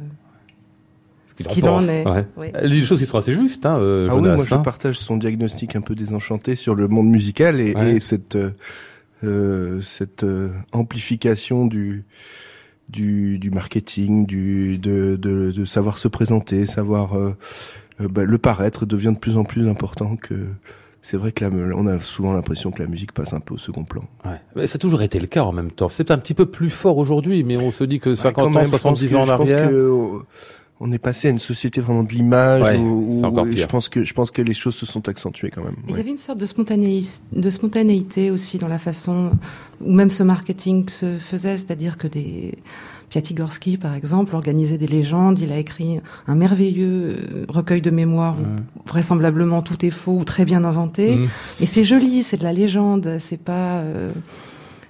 [1.37, 2.05] ce qu'il en, est.
[2.07, 2.51] Ouais.
[2.67, 3.65] Des choses qui sont assez justes.
[3.65, 4.59] Hein, euh, ah oui, moi je hein.
[4.59, 8.51] partage son diagnostic un peu désenchanté sur le monde musical et, et cette euh,
[9.23, 12.05] euh cette euh, amplification du
[12.89, 17.37] du, du marketing, du de, de, de, savoir se présenter, savoir euh,
[17.99, 20.35] bah, le paraître devient de plus en plus important que
[21.01, 23.57] c'est vrai que là, on a souvent l'impression que la musique passe un peu au
[23.57, 24.03] second plan.
[24.23, 24.39] Ouais.
[24.55, 25.89] Mais ça a toujours été le cas en même temps.
[25.89, 29.15] C'est un petit peu plus fort aujourd'hui, mais on se dit que 50 ans, 70
[29.15, 29.69] ans en arrière.
[29.71, 30.25] Je pense que
[30.83, 33.21] on est passé à une société vraiment de l'image où,
[33.55, 35.75] je pense que je pense que les choses se sont accentuées quand même.
[35.87, 39.31] Il y avait une sorte de spontanéité, de spontanéité aussi dans la façon
[39.79, 42.55] où même ce marketing se faisait, c'est-à-dire que des
[43.09, 45.37] Piatigorsky, par exemple, organisait des légendes.
[45.37, 50.23] Il a écrit un merveilleux euh, recueil de mémoires où vraisemblablement tout est faux ou
[50.23, 51.17] très bien inventé.
[51.17, 51.27] Mmh.
[51.59, 53.17] Et c'est joli, c'est de la légende.
[53.19, 54.09] C'est pas, euh,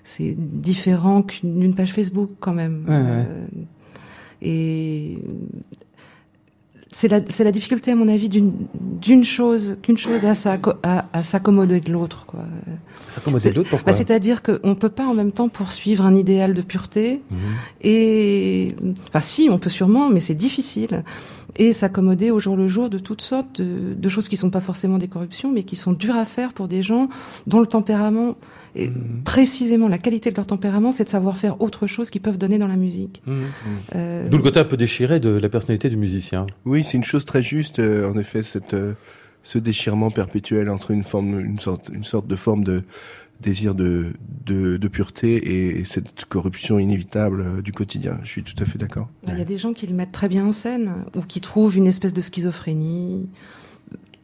[0.03, 2.85] c'est différent qu'une page Facebook quand même.
[2.89, 3.23] Euh,
[4.41, 5.17] et
[6.93, 10.33] c'est la, c'est la difficulté, à mon avis, d'une, d'une chose, qu'une chose à,
[10.83, 12.41] à, à s'accommoder de l'autre, quoi.
[13.09, 13.93] S'accommoder de l'autre, pourquoi?
[13.93, 17.37] Bah, c'est-à-dire qu'on peut pas en même temps poursuivre un idéal de pureté mhm.
[17.81, 18.75] et,
[19.07, 21.03] enfin, si, on peut sûrement, mais c'est difficile.
[21.57, 24.61] Et s'accommoder au jour le jour de toutes sortes de, de choses qui sont pas
[24.61, 27.07] forcément des corruptions, mais qui sont dures à faire pour des gens
[27.47, 28.35] dont le tempérament,
[28.75, 29.23] et mmh.
[29.23, 32.57] précisément, la qualité de leur tempérament, c'est de savoir faire autre chose qu'ils peuvent donner
[32.57, 33.21] dans la musique.
[33.25, 33.41] Mmh.
[33.95, 34.29] Euh...
[34.29, 36.45] D'où le côté un peu déchiré de la personnalité du musicien.
[36.65, 38.93] Oui, c'est une chose très juste, euh, en effet, cette, euh,
[39.43, 42.83] ce déchirement perpétuel entre une forme, une sorte, une sorte de forme de
[43.41, 44.13] désir de,
[44.45, 48.19] de, de pureté et, et, cette corruption inévitable du quotidien.
[48.23, 49.09] Je suis tout à fait d'accord.
[49.27, 51.75] Il y a des gens qui le mettent très bien en scène ou qui trouvent
[51.75, 53.27] une espèce de schizophrénie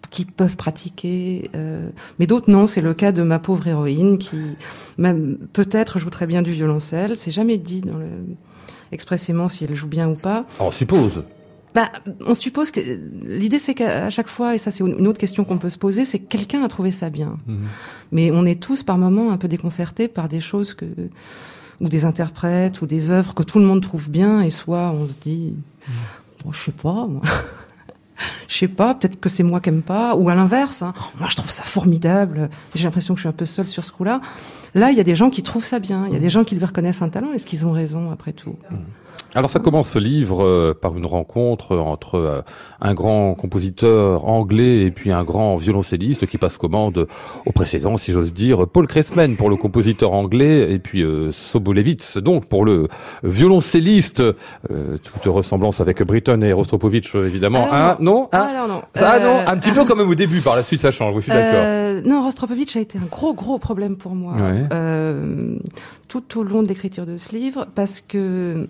[0.10, 1.90] qui peuvent pratiquer, euh,
[2.20, 2.68] mais d'autres non.
[2.68, 4.38] C'est le cas de ma pauvre héroïne qui,
[4.98, 7.16] même peut-être joue très bien du violoncelle.
[7.16, 8.08] C'est jamais dit dans le
[8.92, 10.46] expressément si elle joue bien ou pas.
[10.60, 11.24] On suppose.
[11.76, 11.92] Bah,
[12.26, 12.80] on suppose que
[13.24, 16.06] l'idée c'est qu'à chaque fois, et ça c'est une autre question qu'on peut se poser,
[16.06, 17.38] c'est que quelqu'un a trouvé ça bien.
[17.46, 17.66] Mhm.
[18.12, 20.86] Mais on est tous par moments un peu déconcertés par des choses que
[21.80, 25.06] ou des interprètes ou des œuvres que tout le monde trouve bien et soit on
[25.08, 25.54] se dit,
[25.88, 25.94] mhm.
[26.44, 27.06] bon, je sais pas.
[27.08, 27.22] Moi.
[28.48, 30.94] je sais pas, peut-être que c'est moi qui aime pas, ou à l'inverse, hein.
[31.20, 33.92] moi je trouve ça formidable, j'ai l'impression que je suis un peu seule sur ce
[33.92, 34.22] coup-là.
[34.76, 36.44] Là, il y a des gens qui trouvent ça bien, il y a des gens
[36.44, 38.56] qui lui reconnaissent un talent, est-ce qu'ils ont raison après tout?
[38.70, 38.76] Mmh.
[39.36, 42.42] Alors ça commence ce livre euh, par une rencontre entre euh,
[42.82, 47.08] un grand compositeur anglais et puis un grand violoncelliste qui passe commande
[47.46, 52.18] au précédent, si j'ose dire, Paul Kressman pour le compositeur anglais et puis euh, Sobolewitz
[52.18, 52.88] donc pour le
[53.24, 54.22] violoncelliste.
[54.22, 57.72] Euh, toute ressemblance avec Britton et Rostropovitch évidemment.
[57.72, 58.82] Alors, non, ah, alors non.
[58.96, 60.42] Ça, non, un petit peu quand même au début.
[60.42, 61.16] Par la suite, ça change.
[61.16, 62.02] Je suis d'accord.
[62.06, 64.34] non, Rostropovitch a été un gros gros problème pour moi.
[64.34, 64.68] Ouais
[66.08, 68.68] tout au long de l'écriture de ce livre parce que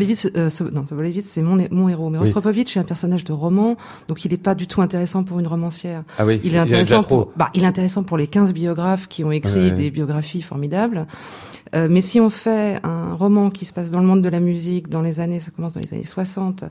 [0.00, 0.84] Sobolevitz, euh, non,
[1.24, 2.24] c'est mon, mon héros, mais oui.
[2.24, 3.76] Rostropovitch est un personnage de roman,
[4.08, 6.04] donc il n'est pas du tout intéressant pour une romancière.
[6.18, 9.24] Ah oui, il est intéressant pour, bah, il est intéressant pour les 15 biographes qui
[9.24, 9.70] ont écrit ouais.
[9.70, 11.06] des biographies formidables.
[11.74, 14.40] Euh, mais si on fait un roman qui se passe dans le monde de la
[14.40, 16.64] musique, dans les années, ça commence dans les années 60,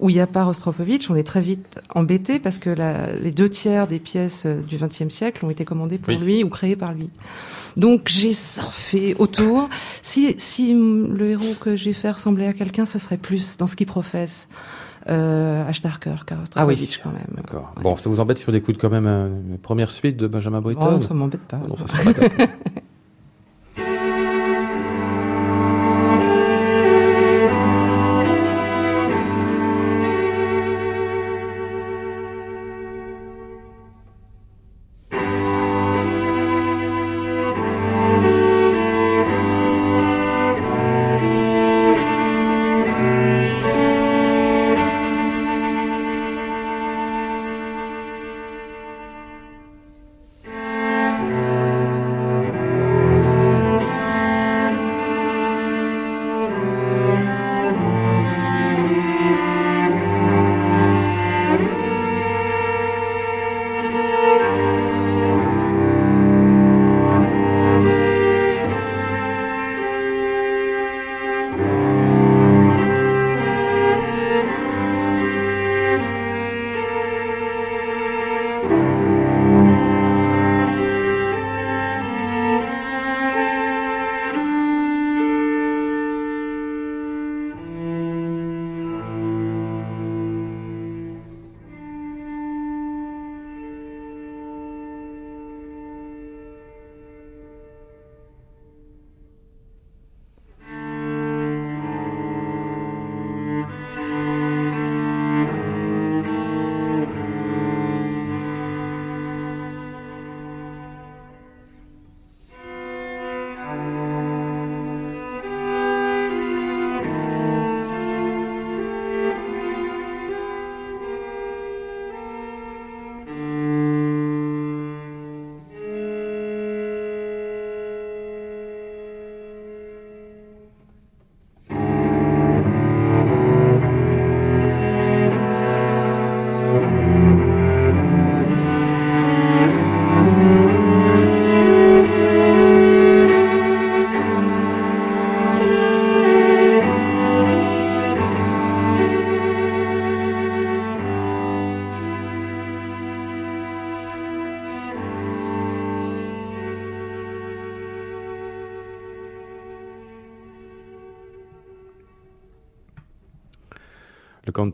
[0.00, 3.30] où il n'y a pas Rostropovitch, on est très vite embêté parce que la, les
[3.30, 6.20] deux tiers des pièces du XXe siècle ont été commandées pour Oui.
[6.20, 7.08] lui ou créées par lui.
[7.76, 9.68] Donc j'ai surfé autour.
[10.02, 13.76] Si, si le héros que j'ai fait ressemblait à quelqu'un, ce serait plus dans ce
[13.76, 14.48] qu'il professe.
[15.08, 16.14] Euh, Ashtarker,
[16.56, 16.98] Ah oui.
[17.02, 17.26] Quand même.
[17.36, 17.72] D'accord.
[17.76, 17.82] Ouais.
[17.82, 20.62] Bon, ça vous embête si on écoute quand même euh, une première suite de Benjamin
[20.62, 21.58] Britten Oh, ça m'embête pas.
[21.58, 22.02] Non, ça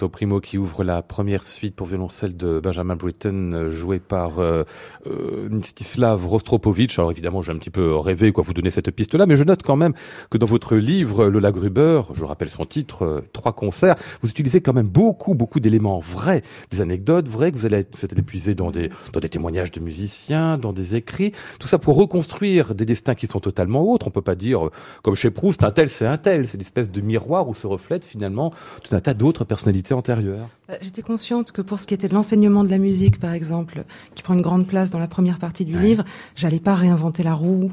[0.00, 4.38] canto primo qui ouvre la première suite pour violoncelle de Benjamin Britten, euh, joué par
[4.38, 4.64] euh,
[5.06, 6.98] euh, Mstislav Rostropovitch.
[6.98, 9.62] Alors évidemment, j'ai un petit peu rêvé quoi vous donner cette piste-là, mais je note
[9.62, 9.92] quand même
[10.30, 14.62] que dans votre livre, Lola Gruber, je rappelle son titre, euh, Trois concerts, vous utilisez
[14.62, 18.70] quand même beaucoup, beaucoup d'éléments vrais, des anecdotes vraies que vous allez, vous puiser dans
[18.70, 23.14] des, dans des témoignages de musiciens, dans des écrits, tout ça pour reconstruire des destins
[23.14, 24.06] qui sont totalement autres.
[24.06, 24.70] On peut pas dire, euh,
[25.02, 27.66] comme chez Proust, un tel c'est un tel, c'est une espèce de miroir où se
[27.66, 30.48] reflètent finalement tout un tas d'autres personnalités antérieures.
[30.70, 33.84] Euh, J'étais consciente que pour ce qui était de l'enseignement de la musique, par exemple,
[34.14, 35.82] qui prend une grande place dans la première partie du Ouais.
[35.82, 36.04] livre,
[36.36, 37.70] j'allais pas réinventer la roue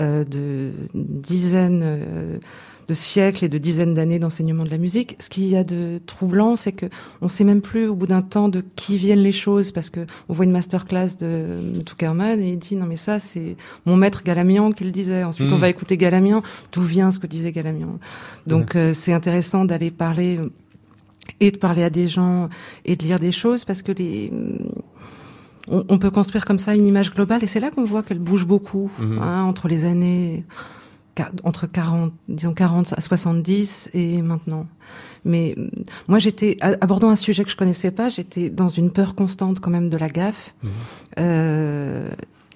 [0.00, 2.38] euh, de dizaines euh,
[2.86, 5.16] de siècles et de dizaines d'années d'enseignement de la musique.
[5.20, 6.86] Ce qu'il y a de troublant, c'est que
[7.20, 10.06] on sait même plus au bout d'un temps de qui viennent les choses, parce que
[10.30, 14.22] on voit une masterclass de Tuckerman et il dit non mais ça c'est mon maître
[14.24, 15.22] Galamian qui le disait.
[15.24, 16.42] Ensuite on va écouter Galamian,
[16.72, 17.98] d'où vient ce que disait Galamian?
[18.46, 20.38] Donc euh, c'est intéressant d'aller parler
[21.40, 22.48] et de parler à des gens
[22.84, 24.32] et de lire des choses parce que les
[25.70, 28.18] on, on peut construire comme ça une image globale et c'est là qu'on voit qu'elle
[28.18, 29.18] bouge beaucoup Mhm.
[29.22, 30.44] hein, entre les années
[31.42, 34.68] entre 40 disons 40 à 70 et maintenant
[35.24, 35.56] mais
[36.06, 39.58] moi j'étais a- abordant un sujet que je connaissais pas j'étais dans une peur constante
[39.58, 40.70] quand même de la gaffe Mhm.
[41.18, 42.08] Euh,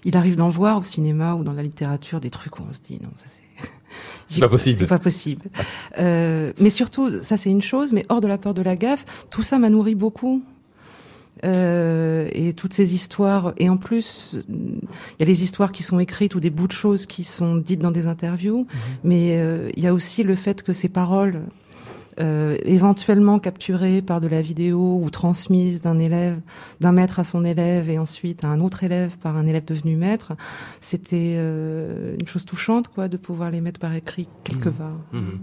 [0.04, 2.80] il arrive d'en voir au cinéma ou dans la littérature des trucs où on se
[2.80, 3.42] dit non ça c'est
[4.28, 4.78] C'est pas possible.
[4.78, 5.42] C'est pas possible.
[5.98, 9.26] Euh, mais surtout, ça c'est une chose, mais hors de la peur de la gaffe,
[9.30, 10.42] tout ça m'a nourri beaucoup.
[11.44, 14.86] Euh, et toutes ces histoires, et en plus, il
[15.18, 17.80] y a les histoires qui sont écrites ou des bouts de choses qui sont dites
[17.80, 18.66] dans des interviews, mhm.
[19.02, 21.42] mais euh, il y a aussi le fait que ces paroles,
[22.20, 26.40] euh, éventuellement capturées par de la vidéo ou transmises d'un élève,
[26.80, 29.96] d'un maître à son élève et ensuite à un autre élève par un élève devenu
[29.96, 30.32] maître,
[30.80, 34.74] c'était euh, une chose touchante, quoi, de pouvoir les mettre par écrit quelque mhm.
[34.74, 35.00] part.
[35.12, 35.38] Mhm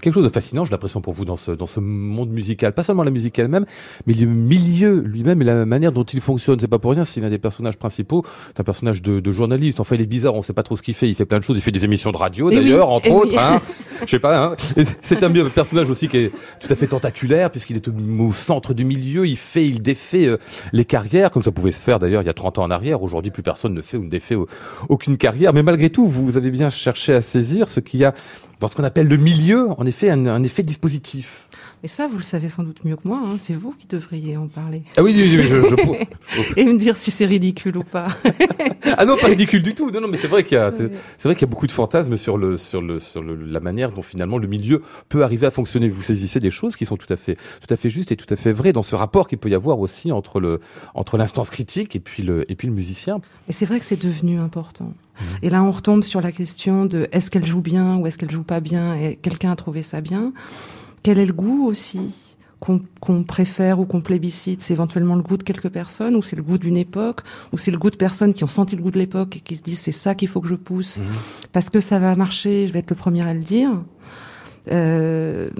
[0.00, 2.82] quelque chose de fascinant, j'ai l'impression pour vous dans ce dans ce monde musical, pas
[2.82, 3.66] seulement la musique elle-même,
[4.06, 6.58] mais le milieu lui-même et la manière dont il fonctionne.
[6.58, 8.24] C'est pas pour rien, c'est l'un des personnages principaux.
[8.48, 9.80] C'est un personnage de, de, journaliste.
[9.80, 11.08] Enfin, il est bizarre, on sait pas trop ce qu'il fait.
[11.08, 11.56] Il fait plein de choses.
[11.56, 13.38] Il fait des émissions de radio d'ailleurs, entre autres.
[13.38, 13.60] Hein.
[14.02, 14.44] Je sais pas.
[14.44, 14.56] Hein.
[15.00, 18.84] C'est un personnage aussi qui est tout à fait tentaculaire puisqu'il est au, centre du
[18.84, 19.26] milieu.
[19.26, 20.38] Il fait, il défait euh,
[20.72, 23.02] les carrières comme ça pouvait se faire d'ailleurs il y a 30 ans en arrière.
[23.02, 24.36] Aujourd'hui, plus personne ne fait ou ne défait
[24.88, 25.52] aucune carrière.
[25.52, 28.14] Mais malgré tout, vous, vous avez bien cherché à saisir ce qu'il y a
[28.60, 31.48] dans ce qu'on appelle le milieu, en effet, un, effet dispositif.
[31.82, 33.20] Mais ça, vous le savez sans doute mieux que moi.
[33.24, 33.36] Hein.
[33.38, 34.82] C'est vous qui devriez en parler.
[34.96, 36.56] Ah oui, oui, oui je, je...
[36.60, 38.08] et me dire si c'est ridicule ou pas.
[38.98, 39.90] ah non, pas ridicule du tout.
[39.90, 41.72] Non, non, mais c'est vrai qu'il y a, c'est vrai qu'il y a beaucoup de
[41.72, 45.46] fantasmes sur le, sur le, sur le, la manière dont finalement le milieu peut arriver
[45.46, 45.88] à fonctionner.
[45.88, 48.32] Vous saisissez des choses qui sont tout à fait, tout à fait justes et tout
[48.32, 50.60] à fait vraies dans ce rapport qu'il peut y avoir aussi entre le,
[50.94, 53.20] entre l'instance critique et puis le, et puis le musicien.
[53.48, 54.84] Et c'est vrai que c'est devenu important.
[54.84, 55.24] Mmh.
[55.42, 58.30] Et là, on retombe sur la question de est-ce qu'elle joue bien ou est-ce qu'elle
[58.30, 60.32] joue pas bien et quelqu'un a trouvé ça bien.
[61.02, 62.14] Quel est le goût aussi
[62.58, 64.60] qu'on préfère ou qu'on plébiscite?
[64.60, 67.20] C'est éventuellement le goût de quelques personnes ou c'est le goût d'une époque
[67.52, 69.56] ou c'est le goût de personnes qui ont senti le goût de l'époque et qui
[69.56, 70.98] se disent c'est ça qu'il faut que je pousse?
[70.98, 71.02] Mmh.
[71.52, 73.70] parce que ça va marcher, je vais être le premier à le dire.
[74.70, 75.50] Euh,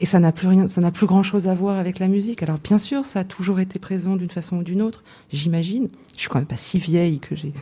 [0.00, 2.42] et ça n'a plus rien, ça n'a plus grand chose à voir avec la musique.
[2.42, 5.88] Alors bien sûr, ça a toujours été présent d'une façon ou d'une autre, j'imagine.
[6.14, 7.52] Je suis quand même pas si vieille que j'ai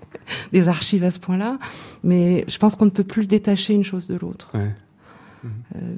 [0.52, 1.58] des archives à ce point-là,
[2.02, 4.50] mais je pense qu'on ne peut plus détacher une chose de l'autre.
[4.54, 4.74] Ouais.
[5.44, 5.96] Euh,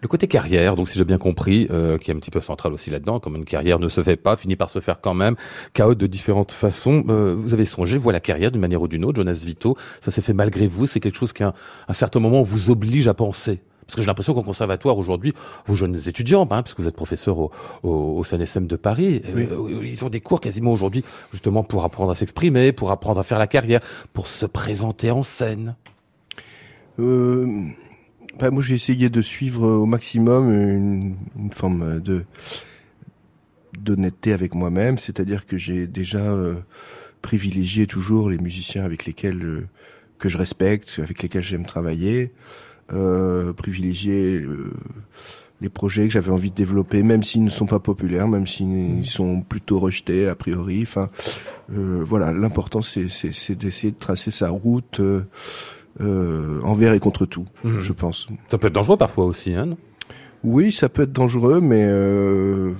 [0.00, 2.72] le côté carrière, donc si j'ai bien compris, euh, qui est un petit peu central
[2.72, 5.36] aussi là-dedans, comme une carrière ne se fait pas, finit par se faire quand même,
[5.74, 7.04] chaos de différentes façons.
[7.08, 10.10] Euh, vous avez songé, voilà la carrière d'une manière ou d'une autre, Jonas Vito, ça
[10.10, 11.54] s'est fait malgré vous, c'est quelque chose qui à
[11.88, 13.60] un certain moment vous oblige à penser.
[13.86, 15.34] Parce que j'ai l'impression qu'au conservatoire aujourd'hui,
[15.66, 17.50] vos jeunes étudiants, hein, puisque vous êtes professeur au,
[17.82, 22.12] au, au CNSM de Paris, euh, ils ont des cours quasiment aujourd'hui justement pour apprendre
[22.12, 23.80] à s'exprimer, pour apprendre à faire la carrière,
[24.12, 25.74] pour se présenter en scène.
[27.00, 27.48] Euh,
[28.38, 32.24] bah, moi, j'ai essayé de suivre au maximum une, une forme de
[33.78, 36.54] d'honnêteté avec moi-même, c'est-à-dire que j'ai déjà euh,
[37.22, 39.66] privilégié toujours les musiciens avec lesquels euh,
[40.18, 42.32] que je respecte, avec lesquels j'aime travailler,
[42.92, 44.72] euh, privilégier euh,
[45.60, 48.98] les projets que j'avais envie de développer, même s'ils ne sont pas populaires, même s'ils
[48.98, 49.02] mmh.
[49.02, 50.80] sont plutôt rejetés a priori.
[50.82, 51.10] Enfin,
[51.68, 55.22] voilà, l'important c'est d'essayer de tracer sa route euh,
[56.00, 57.80] envers et contre tout, mhm.
[57.80, 58.28] je pense.
[58.48, 59.76] Ça peut être dangereux parfois aussi, hein
[60.44, 62.72] Oui, ça peut être dangereux, mais euh,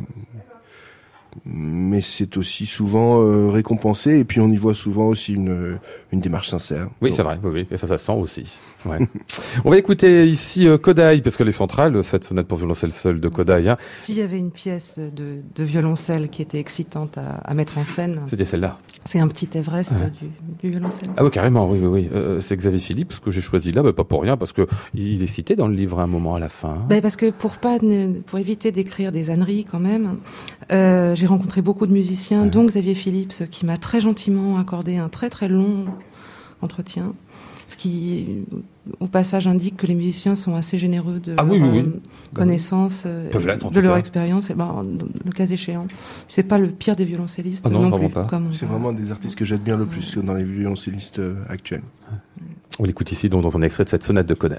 [1.45, 5.79] mais c'est aussi souvent euh, récompensé et puis on y voit souvent aussi une,
[6.13, 6.89] une démarche sincère.
[7.01, 8.45] Oui, c'est vrai, oui, et ça, ça sent aussi.
[8.87, 8.99] Ouais.
[9.67, 13.21] on va écouter ici euh, Kodai, parce que les centrales, cette sonate pour violoncelle seul
[13.21, 13.69] de Kodai.
[13.69, 13.77] Hein.
[14.01, 17.85] S'il y avait une pièce de, de violoncelle qui était excitante à, à mettre en
[17.85, 18.79] scène, c'était celle-là.
[19.05, 20.31] C'est un petit Everest du,
[20.63, 21.11] du, violoncelle.
[21.17, 22.11] Ah oui, carrément, oui, oui, oui.
[22.15, 24.67] Euh, c'est Xavier Philippe, ce que j'ai choisi là, mais pas pour rien, parce que
[24.95, 26.87] il est cité dans le livre à un moment à la fin.
[26.89, 27.79] Ben parce que pour pas,
[28.27, 30.19] pour éviter d'écrire des âneries quand même.
[30.73, 35.09] Euh, j'ai rencontré beaucoup de musiciens, dont Xavier Philips, qui m'a très gentiment accordé un
[35.09, 35.87] très très long
[36.63, 37.13] entretien.
[37.67, 38.27] Ce qui,
[38.99, 42.01] au passage, indique que les musiciens sont assez généreux de ah leur euh,
[42.35, 44.85] connaissance, euh, de leur expérience, et ben,
[45.25, 45.87] le cas échéant.
[46.27, 48.11] C'est pas le pire des violoncellistes ah non, non plus.
[48.51, 51.83] C'est vraiment des artistes que j'admire le plus dans les violoncellistes actuels.
[52.81, 54.59] On l'écoute ici donc dans un extrait de cette sonate de Kodai.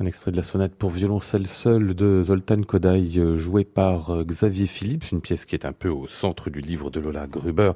[0.00, 4.24] Un extrait de la sonate pour violoncelle seul de Zoltan Kodály, euh, joué par euh,
[4.24, 7.72] Xavier Philips, une pièce qui est un peu au centre du livre de Lola Gruber.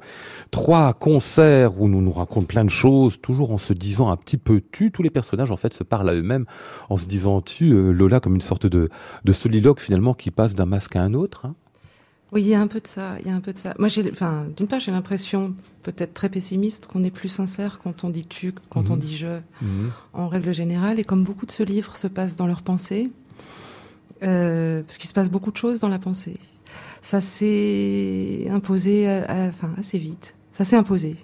[0.49, 4.37] Trois concerts où nous nous racontons plein de choses, toujours en se disant un petit
[4.37, 4.89] peu tu.
[4.89, 6.47] Tous les personnages, en fait, se parlent à eux-mêmes
[6.89, 7.73] en se disant tu.
[7.73, 8.89] Euh, Lola comme une sorte de,
[9.23, 11.45] de soliloque, finalement, qui passe d'un masque à un autre.
[11.45, 11.53] Hein.
[12.31, 13.15] Oui, il y a un peu de ça.
[13.21, 13.73] Il y a un peu de ça.
[13.79, 15.53] Moi, j'ai, enfin, d'une part, j'ai l'impression,
[15.83, 18.99] peut-être très pessimiste, qu'on est plus sincère quand on dit tu, quand on mhm.
[18.99, 19.91] dit je, mhm.
[20.13, 20.99] en règle générale.
[20.99, 23.11] Et comme beaucoup de ce livre se passe dans leur pensée,
[24.23, 26.37] euh, parce qu'il se passe beaucoup de choses dans la pensée,
[27.01, 30.35] ça s'est imposé, enfin, assez vite.
[30.51, 31.17] Ça s'est imposé.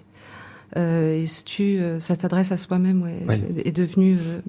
[0.76, 4.40] Euh, et si tu, euh, ça t'adresse à soi-même, ouais, est devenu euh,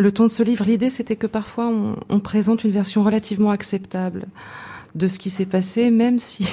[0.00, 1.70] le ton de ce livre, l'idée c'était que parfois
[2.08, 4.26] on, présente une version relativement acceptable
[4.94, 6.48] de ce qui s'est passé, même si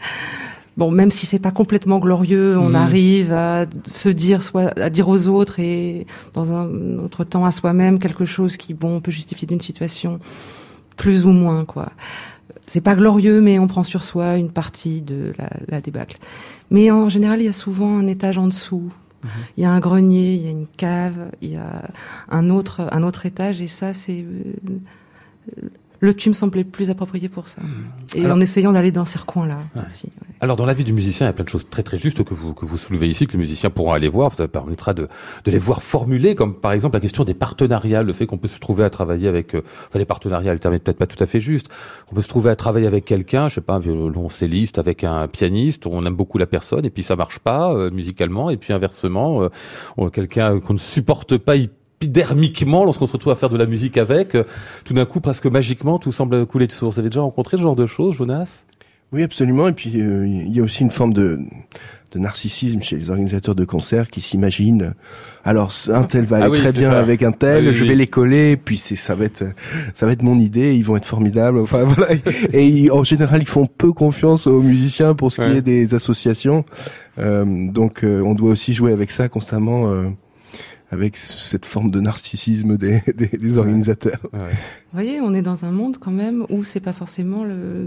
[0.76, 2.76] bon, même si c'est pas complètement glorieux, on mmh.
[2.76, 7.50] arrive à se dire, soit à dire aux autres et dans un autre temps à
[7.50, 10.18] soi-même quelque chose qui, bon, peut justifier d'une situation
[10.96, 11.92] plus ou moins, quoi.
[12.66, 16.18] C'est pas glorieux, mais on prend sur soi une partie de la, la débâcle.
[16.70, 18.90] Mais en général, il y a souvent un étage en dessous
[19.56, 21.90] il y a un grenier, il y a une cave, il y a
[22.28, 25.68] un autre, un autre étage, et ça, c'est euh,
[26.00, 27.60] le tu me semblait plus approprié pour ça.
[28.16, 30.08] Et en essayant d'aller dans ces recoins-là aussi.
[30.42, 32.24] Alors, dans la vie du musicien, il y a plein de choses très très justes
[32.24, 34.34] que vous que vous soulevez ici, que les musiciens pourront aller voir.
[34.34, 35.08] Ça permettra de,
[35.44, 38.48] de les voir formuler, comme par exemple la question des partenariats, le fait qu'on peut
[38.48, 41.40] se trouver à travailler avec, euh, enfin les partenariats alternés peut-être pas tout à fait
[41.40, 41.68] juste.
[42.10, 45.28] On peut se trouver à travailler avec quelqu'un, je sais pas, un violoncelliste, avec un
[45.28, 48.72] pianiste, on aime beaucoup la personne, et puis ça marche pas euh, musicalement, et puis
[48.72, 51.68] inversement, euh, quelqu'un qu'on ne supporte pas, il
[52.00, 54.44] épidermiquement, lorsqu'on se retrouve à faire de la musique avec, euh,
[54.84, 56.94] tout d'un coup, presque magiquement, tout semble couler de source.
[56.94, 58.64] Vous avez déjà rencontré ce genre de choses, Jonas?
[59.12, 59.68] Oui, absolument.
[59.68, 61.38] Et puis, euh, il y a aussi une forme de,
[62.12, 64.94] de narcissisme chez les organisateurs de concerts qui s'imaginent
[65.44, 68.56] alors un tel va ah aller très bien avec un tel je vais les coller
[68.56, 69.44] puis c'est ça va être
[69.94, 71.58] ça va être mon idée ils vont être formidables.
[71.62, 72.08] Enfin voilà.
[72.52, 76.64] Et en général ils font peu confiance aux musiciens pour ce qui est des associations.
[77.18, 79.88] Euh, donc on doit aussi jouer avec ça constamment
[80.90, 84.18] avec cette forme de narcissisme des, des, organisateurs.
[84.32, 84.38] Vous
[84.92, 87.86] voyez, on est dans un monde quand même où c'est pas forcément le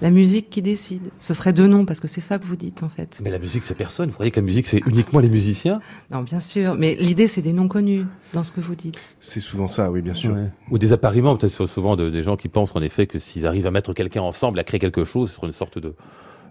[0.00, 1.10] la musique qui décide.
[1.20, 3.20] Ce serait deux noms parce que c'est ça que vous dites en fait.
[3.22, 4.08] Mais la musique c'est personne.
[4.08, 5.80] Vous croyez que la musique c'est uniquement les musiciens?
[6.10, 6.74] Non, bien sûr.
[6.74, 9.18] Mais l'idée c'est des noms connus dans ce que vous dites.
[9.20, 10.34] C'est souvent ça, oui, bien sûr.
[10.70, 13.66] Ou des appariements, peut-être souvent de, des gens qui pensent en effet que s'ils arrivent
[13.66, 15.94] à mettre quelqu'un ensemble, à créer quelque chose, ce sera une sorte de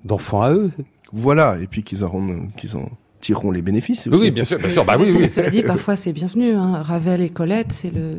[0.05, 0.71] d'enfant à eux.
[1.11, 2.89] Voilà, et puis qu'ils auront qu'ils ont
[3.19, 4.07] tireront les bénéfices.
[4.11, 4.85] Oui, bien sûr, bien sûr.
[4.85, 5.29] Bah, oui, oui.
[5.29, 6.53] Cela dit, parfois c'est bienvenu.
[6.53, 6.81] Hein.
[6.81, 8.13] Ravel et Colette, c'est le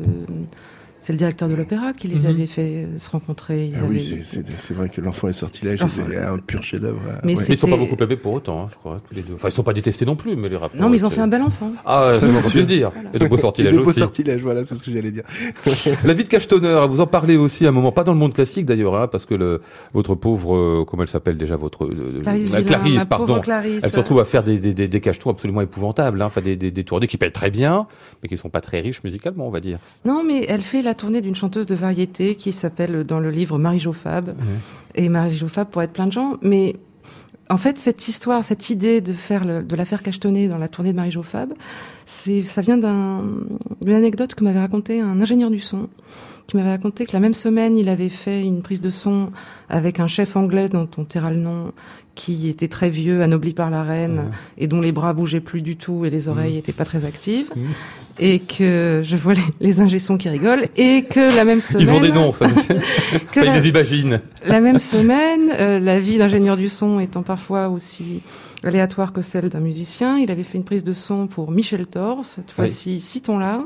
[1.01, 2.25] c'est le directeur de l'opéra qui les mhm.
[2.27, 3.71] avait fait se rencontrer.
[3.75, 6.99] ah oui, c'est vrai que l'enfant est sortilège, enfin, c'est un pur chef-d'œuvre.
[7.23, 9.33] Mais, ils sont pas beaucoup aimés pour autant, hein, je crois, tous les deux.
[9.35, 10.79] Enfin, ils sont pas détestés non plus, mais les rapports.
[10.79, 11.71] Non, mais ils ont fait un bel enfant.
[11.85, 12.91] Ah, c'est ce qu'on puisse dire.
[13.13, 13.79] Et de beaux sortilèges aussi.
[13.79, 15.23] De beaux sortilèges, voilà, c'est ce que j'allais dire.
[16.05, 18.33] la vie de cachetonneur, vous en parlez aussi à un moment, pas dans le monde
[18.33, 19.61] classique d'ailleurs, hein, parce que le,
[19.93, 23.83] votre pauvre, euh, comment elle s'appelle déjà, votre euh, Clarisse, Clarisse pardon, Clarisse.
[23.83, 26.55] elle se retrouve à faire des des des, des cachetons absolument épouvantables, hein, enfin des
[26.55, 27.87] des, des tournées qui payent très bien,
[28.21, 29.79] mais qui sont pas très riches musicalement, on va dire.
[30.05, 33.57] Non, mais elle fait la tournée d'une chanteuse de variété qui s'appelle dans le livre
[33.57, 34.35] Marie-Jo Fab.
[34.95, 36.37] Et Marie-Jo Fab pour être plein de gens.
[36.41, 36.75] Mais
[37.49, 40.69] en fait, cette histoire, cette idée de faire le, de la faire cachetonner dans la
[40.69, 41.53] tournée de Marie-Jo Fab,
[42.05, 43.23] c'est, ça vient d'un,
[43.81, 45.89] d'une anecdote que m'avait raconté un ingénieur du son,
[46.47, 49.31] qui m'avait raconté que la même semaine, il avait fait une prise de son
[49.69, 51.71] avec un chef anglais dont on taira le nom,
[52.15, 55.77] qui était très vieux, anobli par la reine, et dont les bras bougeaient plus du
[55.77, 57.49] tout et les oreilles n'étaient pas très actives,
[58.19, 61.87] et que je vois les, les ingessons qui rigolent, et que la même semaine...
[61.87, 62.47] Ils ont des noms, enfin,
[63.31, 64.21] que la, les imagine.
[64.45, 68.21] La même semaine, euh, la vie d'ingénieur du son étant parfois aussi
[68.63, 72.25] aléatoire que celle d'un musicien, il avait fait une prise de son pour Michel Thor,
[72.25, 73.59] cette fois-ci, citons-la,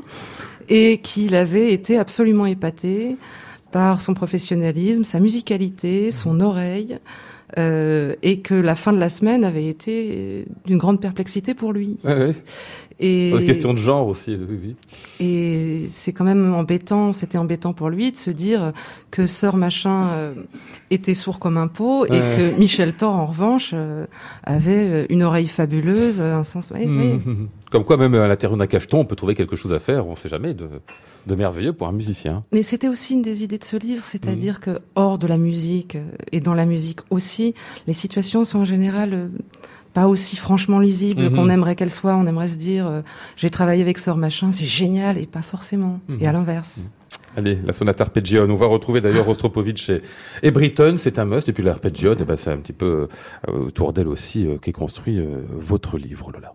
[0.68, 3.16] et qu'il avait été absolument épaté
[3.72, 6.98] par son professionnalisme, sa musicalité, son oreille,
[7.58, 11.96] euh, et que la fin de la semaine avait été d'une grande perplexité pour lui.
[12.98, 14.36] Et une question de genre aussi.
[14.48, 14.74] Oui,
[15.20, 18.72] Et c'est quand même embêtant, c'était embêtant pour lui de se dire
[19.10, 20.34] que Sœur Machin euh,
[20.90, 24.06] était sourd comme un pot et que Michel Thor, en revanche, euh,
[24.44, 26.72] avait une oreille fabuleuse, un sens.
[27.70, 30.06] Comme quoi, même à l'intérieur d'un cacheton, on peut trouver quelque chose à faire.
[30.06, 30.68] On ne sait jamais de,
[31.26, 32.44] de merveilleux pour un musicien.
[32.52, 34.60] Mais c'était aussi une des idées de ce livre, c'est-à-dire mmh.
[34.60, 35.98] que hors de la musique
[36.30, 37.54] et dans la musique aussi,
[37.86, 39.30] les situations sont en général
[39.96, 41.34] pas aussi franchement lisible mhm.
[41.34, 42.14] qu'on aimerait qu'elle soit.
[42.16, 43.00] On aimerait se dire, euh,
[43.34, 46.00] j'ai travaillé avec Sœur Machin, c'est génial, et pas forcément.
[46.08, 46.18] Mhm.
[46.20, 46.80] Et à l'inverse.
[46.80, 46.90] Mhm.
[47.38, 48.50] Allez, la sonate arpeggione.
[48.50, 50.02] On va retrouver d'ailleurs Rostropovitch et,
[50.42, 51.48] et Britton, c'est un must.
[51.48, 53.08] Et puis l'arpeggione, eh ben, c'est un petit peu
[53.48, 55.18] euh, autour d'elle aussi euh, qu'est construit
[55.48, 56.52] votre livre, Lola.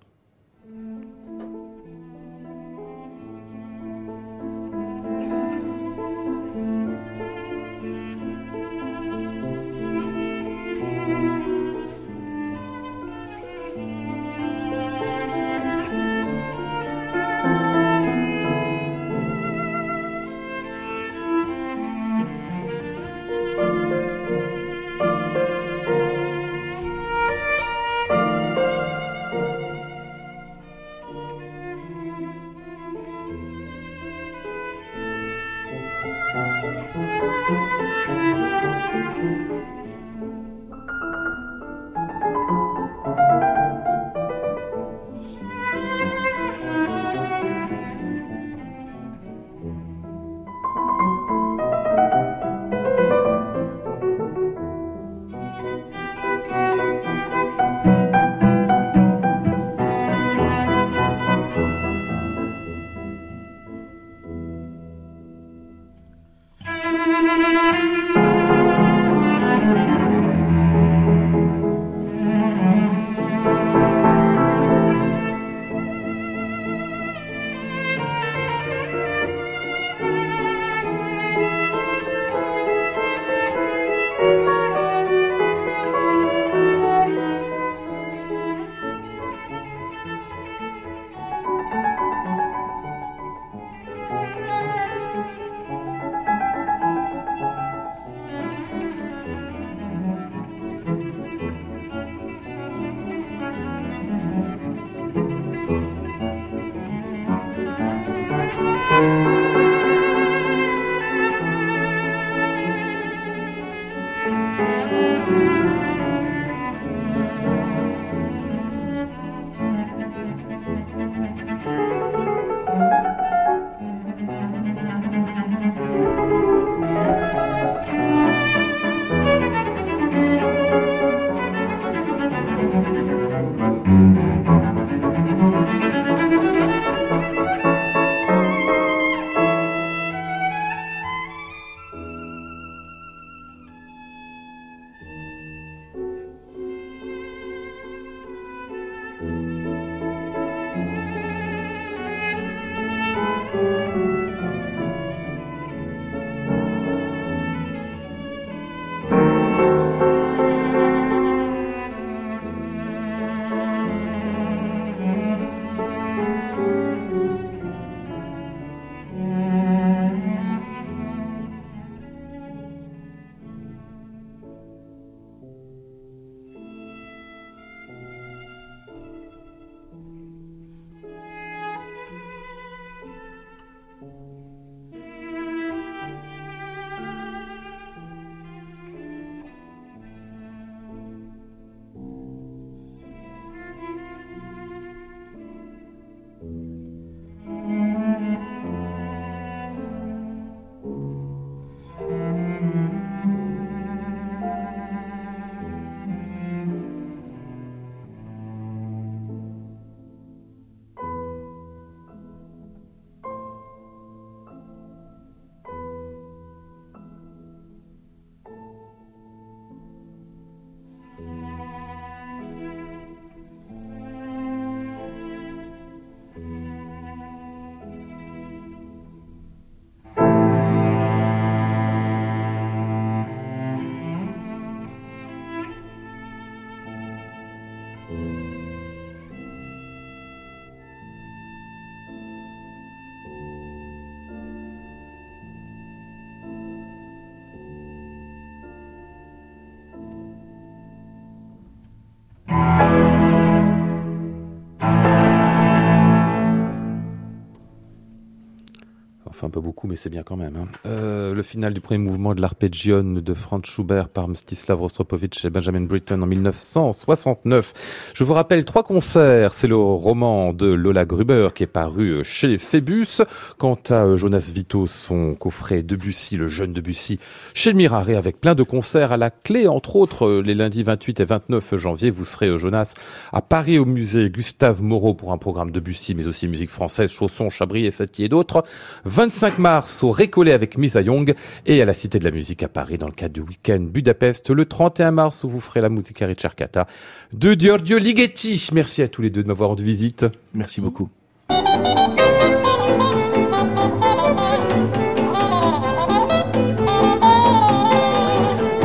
[259.51, 260.55] Peu beaucoup, mais c'est bien quand même.
[260.55, 260.67] Hein.
[260.87, 265.49] Euh, le final du premier mouvement de l'Arpeggion de Franz Schubert par Mstislav Rostropovich et
[265.49, 268.11] Benjamin Britten en 1969.
[268.15, 269.53] Je vous rappelle trois concerts.
[269.53, 273.21] C'est le roman de Lola Gruber qui est paru chez Phébus.
[273.57, 277.19] Quant à Jonas Vito, son coffret Debussy, le jeune Debussy,
[277.53, 281.19] chez le Miraré avec plein de concerts à la clé, entre autres les lundis 28
[281.19, 282.09] et 29 janvier.
[282.09, 282.93] Vous serez, Jonas,
[283.33, 287.49] à Paris au musée Gustave Moreau pour un programme Debussy, mais aussi musique française, Chausson,
[287.49, 288.63] Chabri et Satie et d'autres.
[289.05, 291.33] 25 mars au Récollet avec Misa Young
[291.65, 294.51] et à la Cité de la Musique à Paris dans le cadre du week-end Budapest
[294.51, 296.85] le 31 mars où vous ferez la musique à Ricercata
[297.33, 298.69] de Giorgio Ligeti.
[298.73, 300.25] Merci à tous les deux de m'avoir rendu visite.
[300.53, 301.09] Merci beaucoup.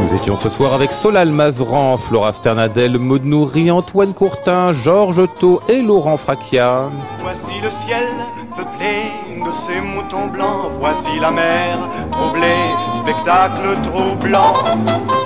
[0.01, 5.61] Nous étions ce soir avec Solal Mazran, Flora Sternadel, Maud Nourri, Antoine Courtin, Georges Thau
[5.69, 6.91] et Laurent Fracchia.
[7.21, 8.07] Voici le ciel
[8.57, 9.06] peuplé
[10.79, 11.79] voici la mer
[12.11, 12.71] troublée,
[13.03, 14.55] spectacle troublant.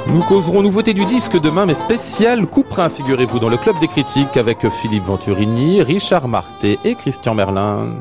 [0.07, 4.37] Nous causerons nouveauté du disque demain, mais spécial couperin, figurez-vous, dans le Club des Critiques
[4.37, 7.95] avec Philippe Venturini, Richard Marté et Christian Merlin.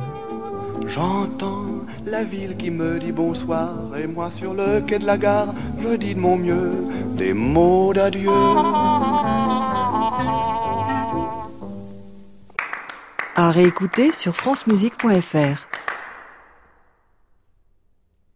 [0.86, 1.66] J'entends
[2.06, 3.70] la ville qui me dit bonsoir
[4.02, 6.74] et moi sur le quai de la gare, je dis de mon mieux
[7.16, 8.32] des mots d'adieu.
[13.36, 15.69] À réécouter sur francemusique.fr.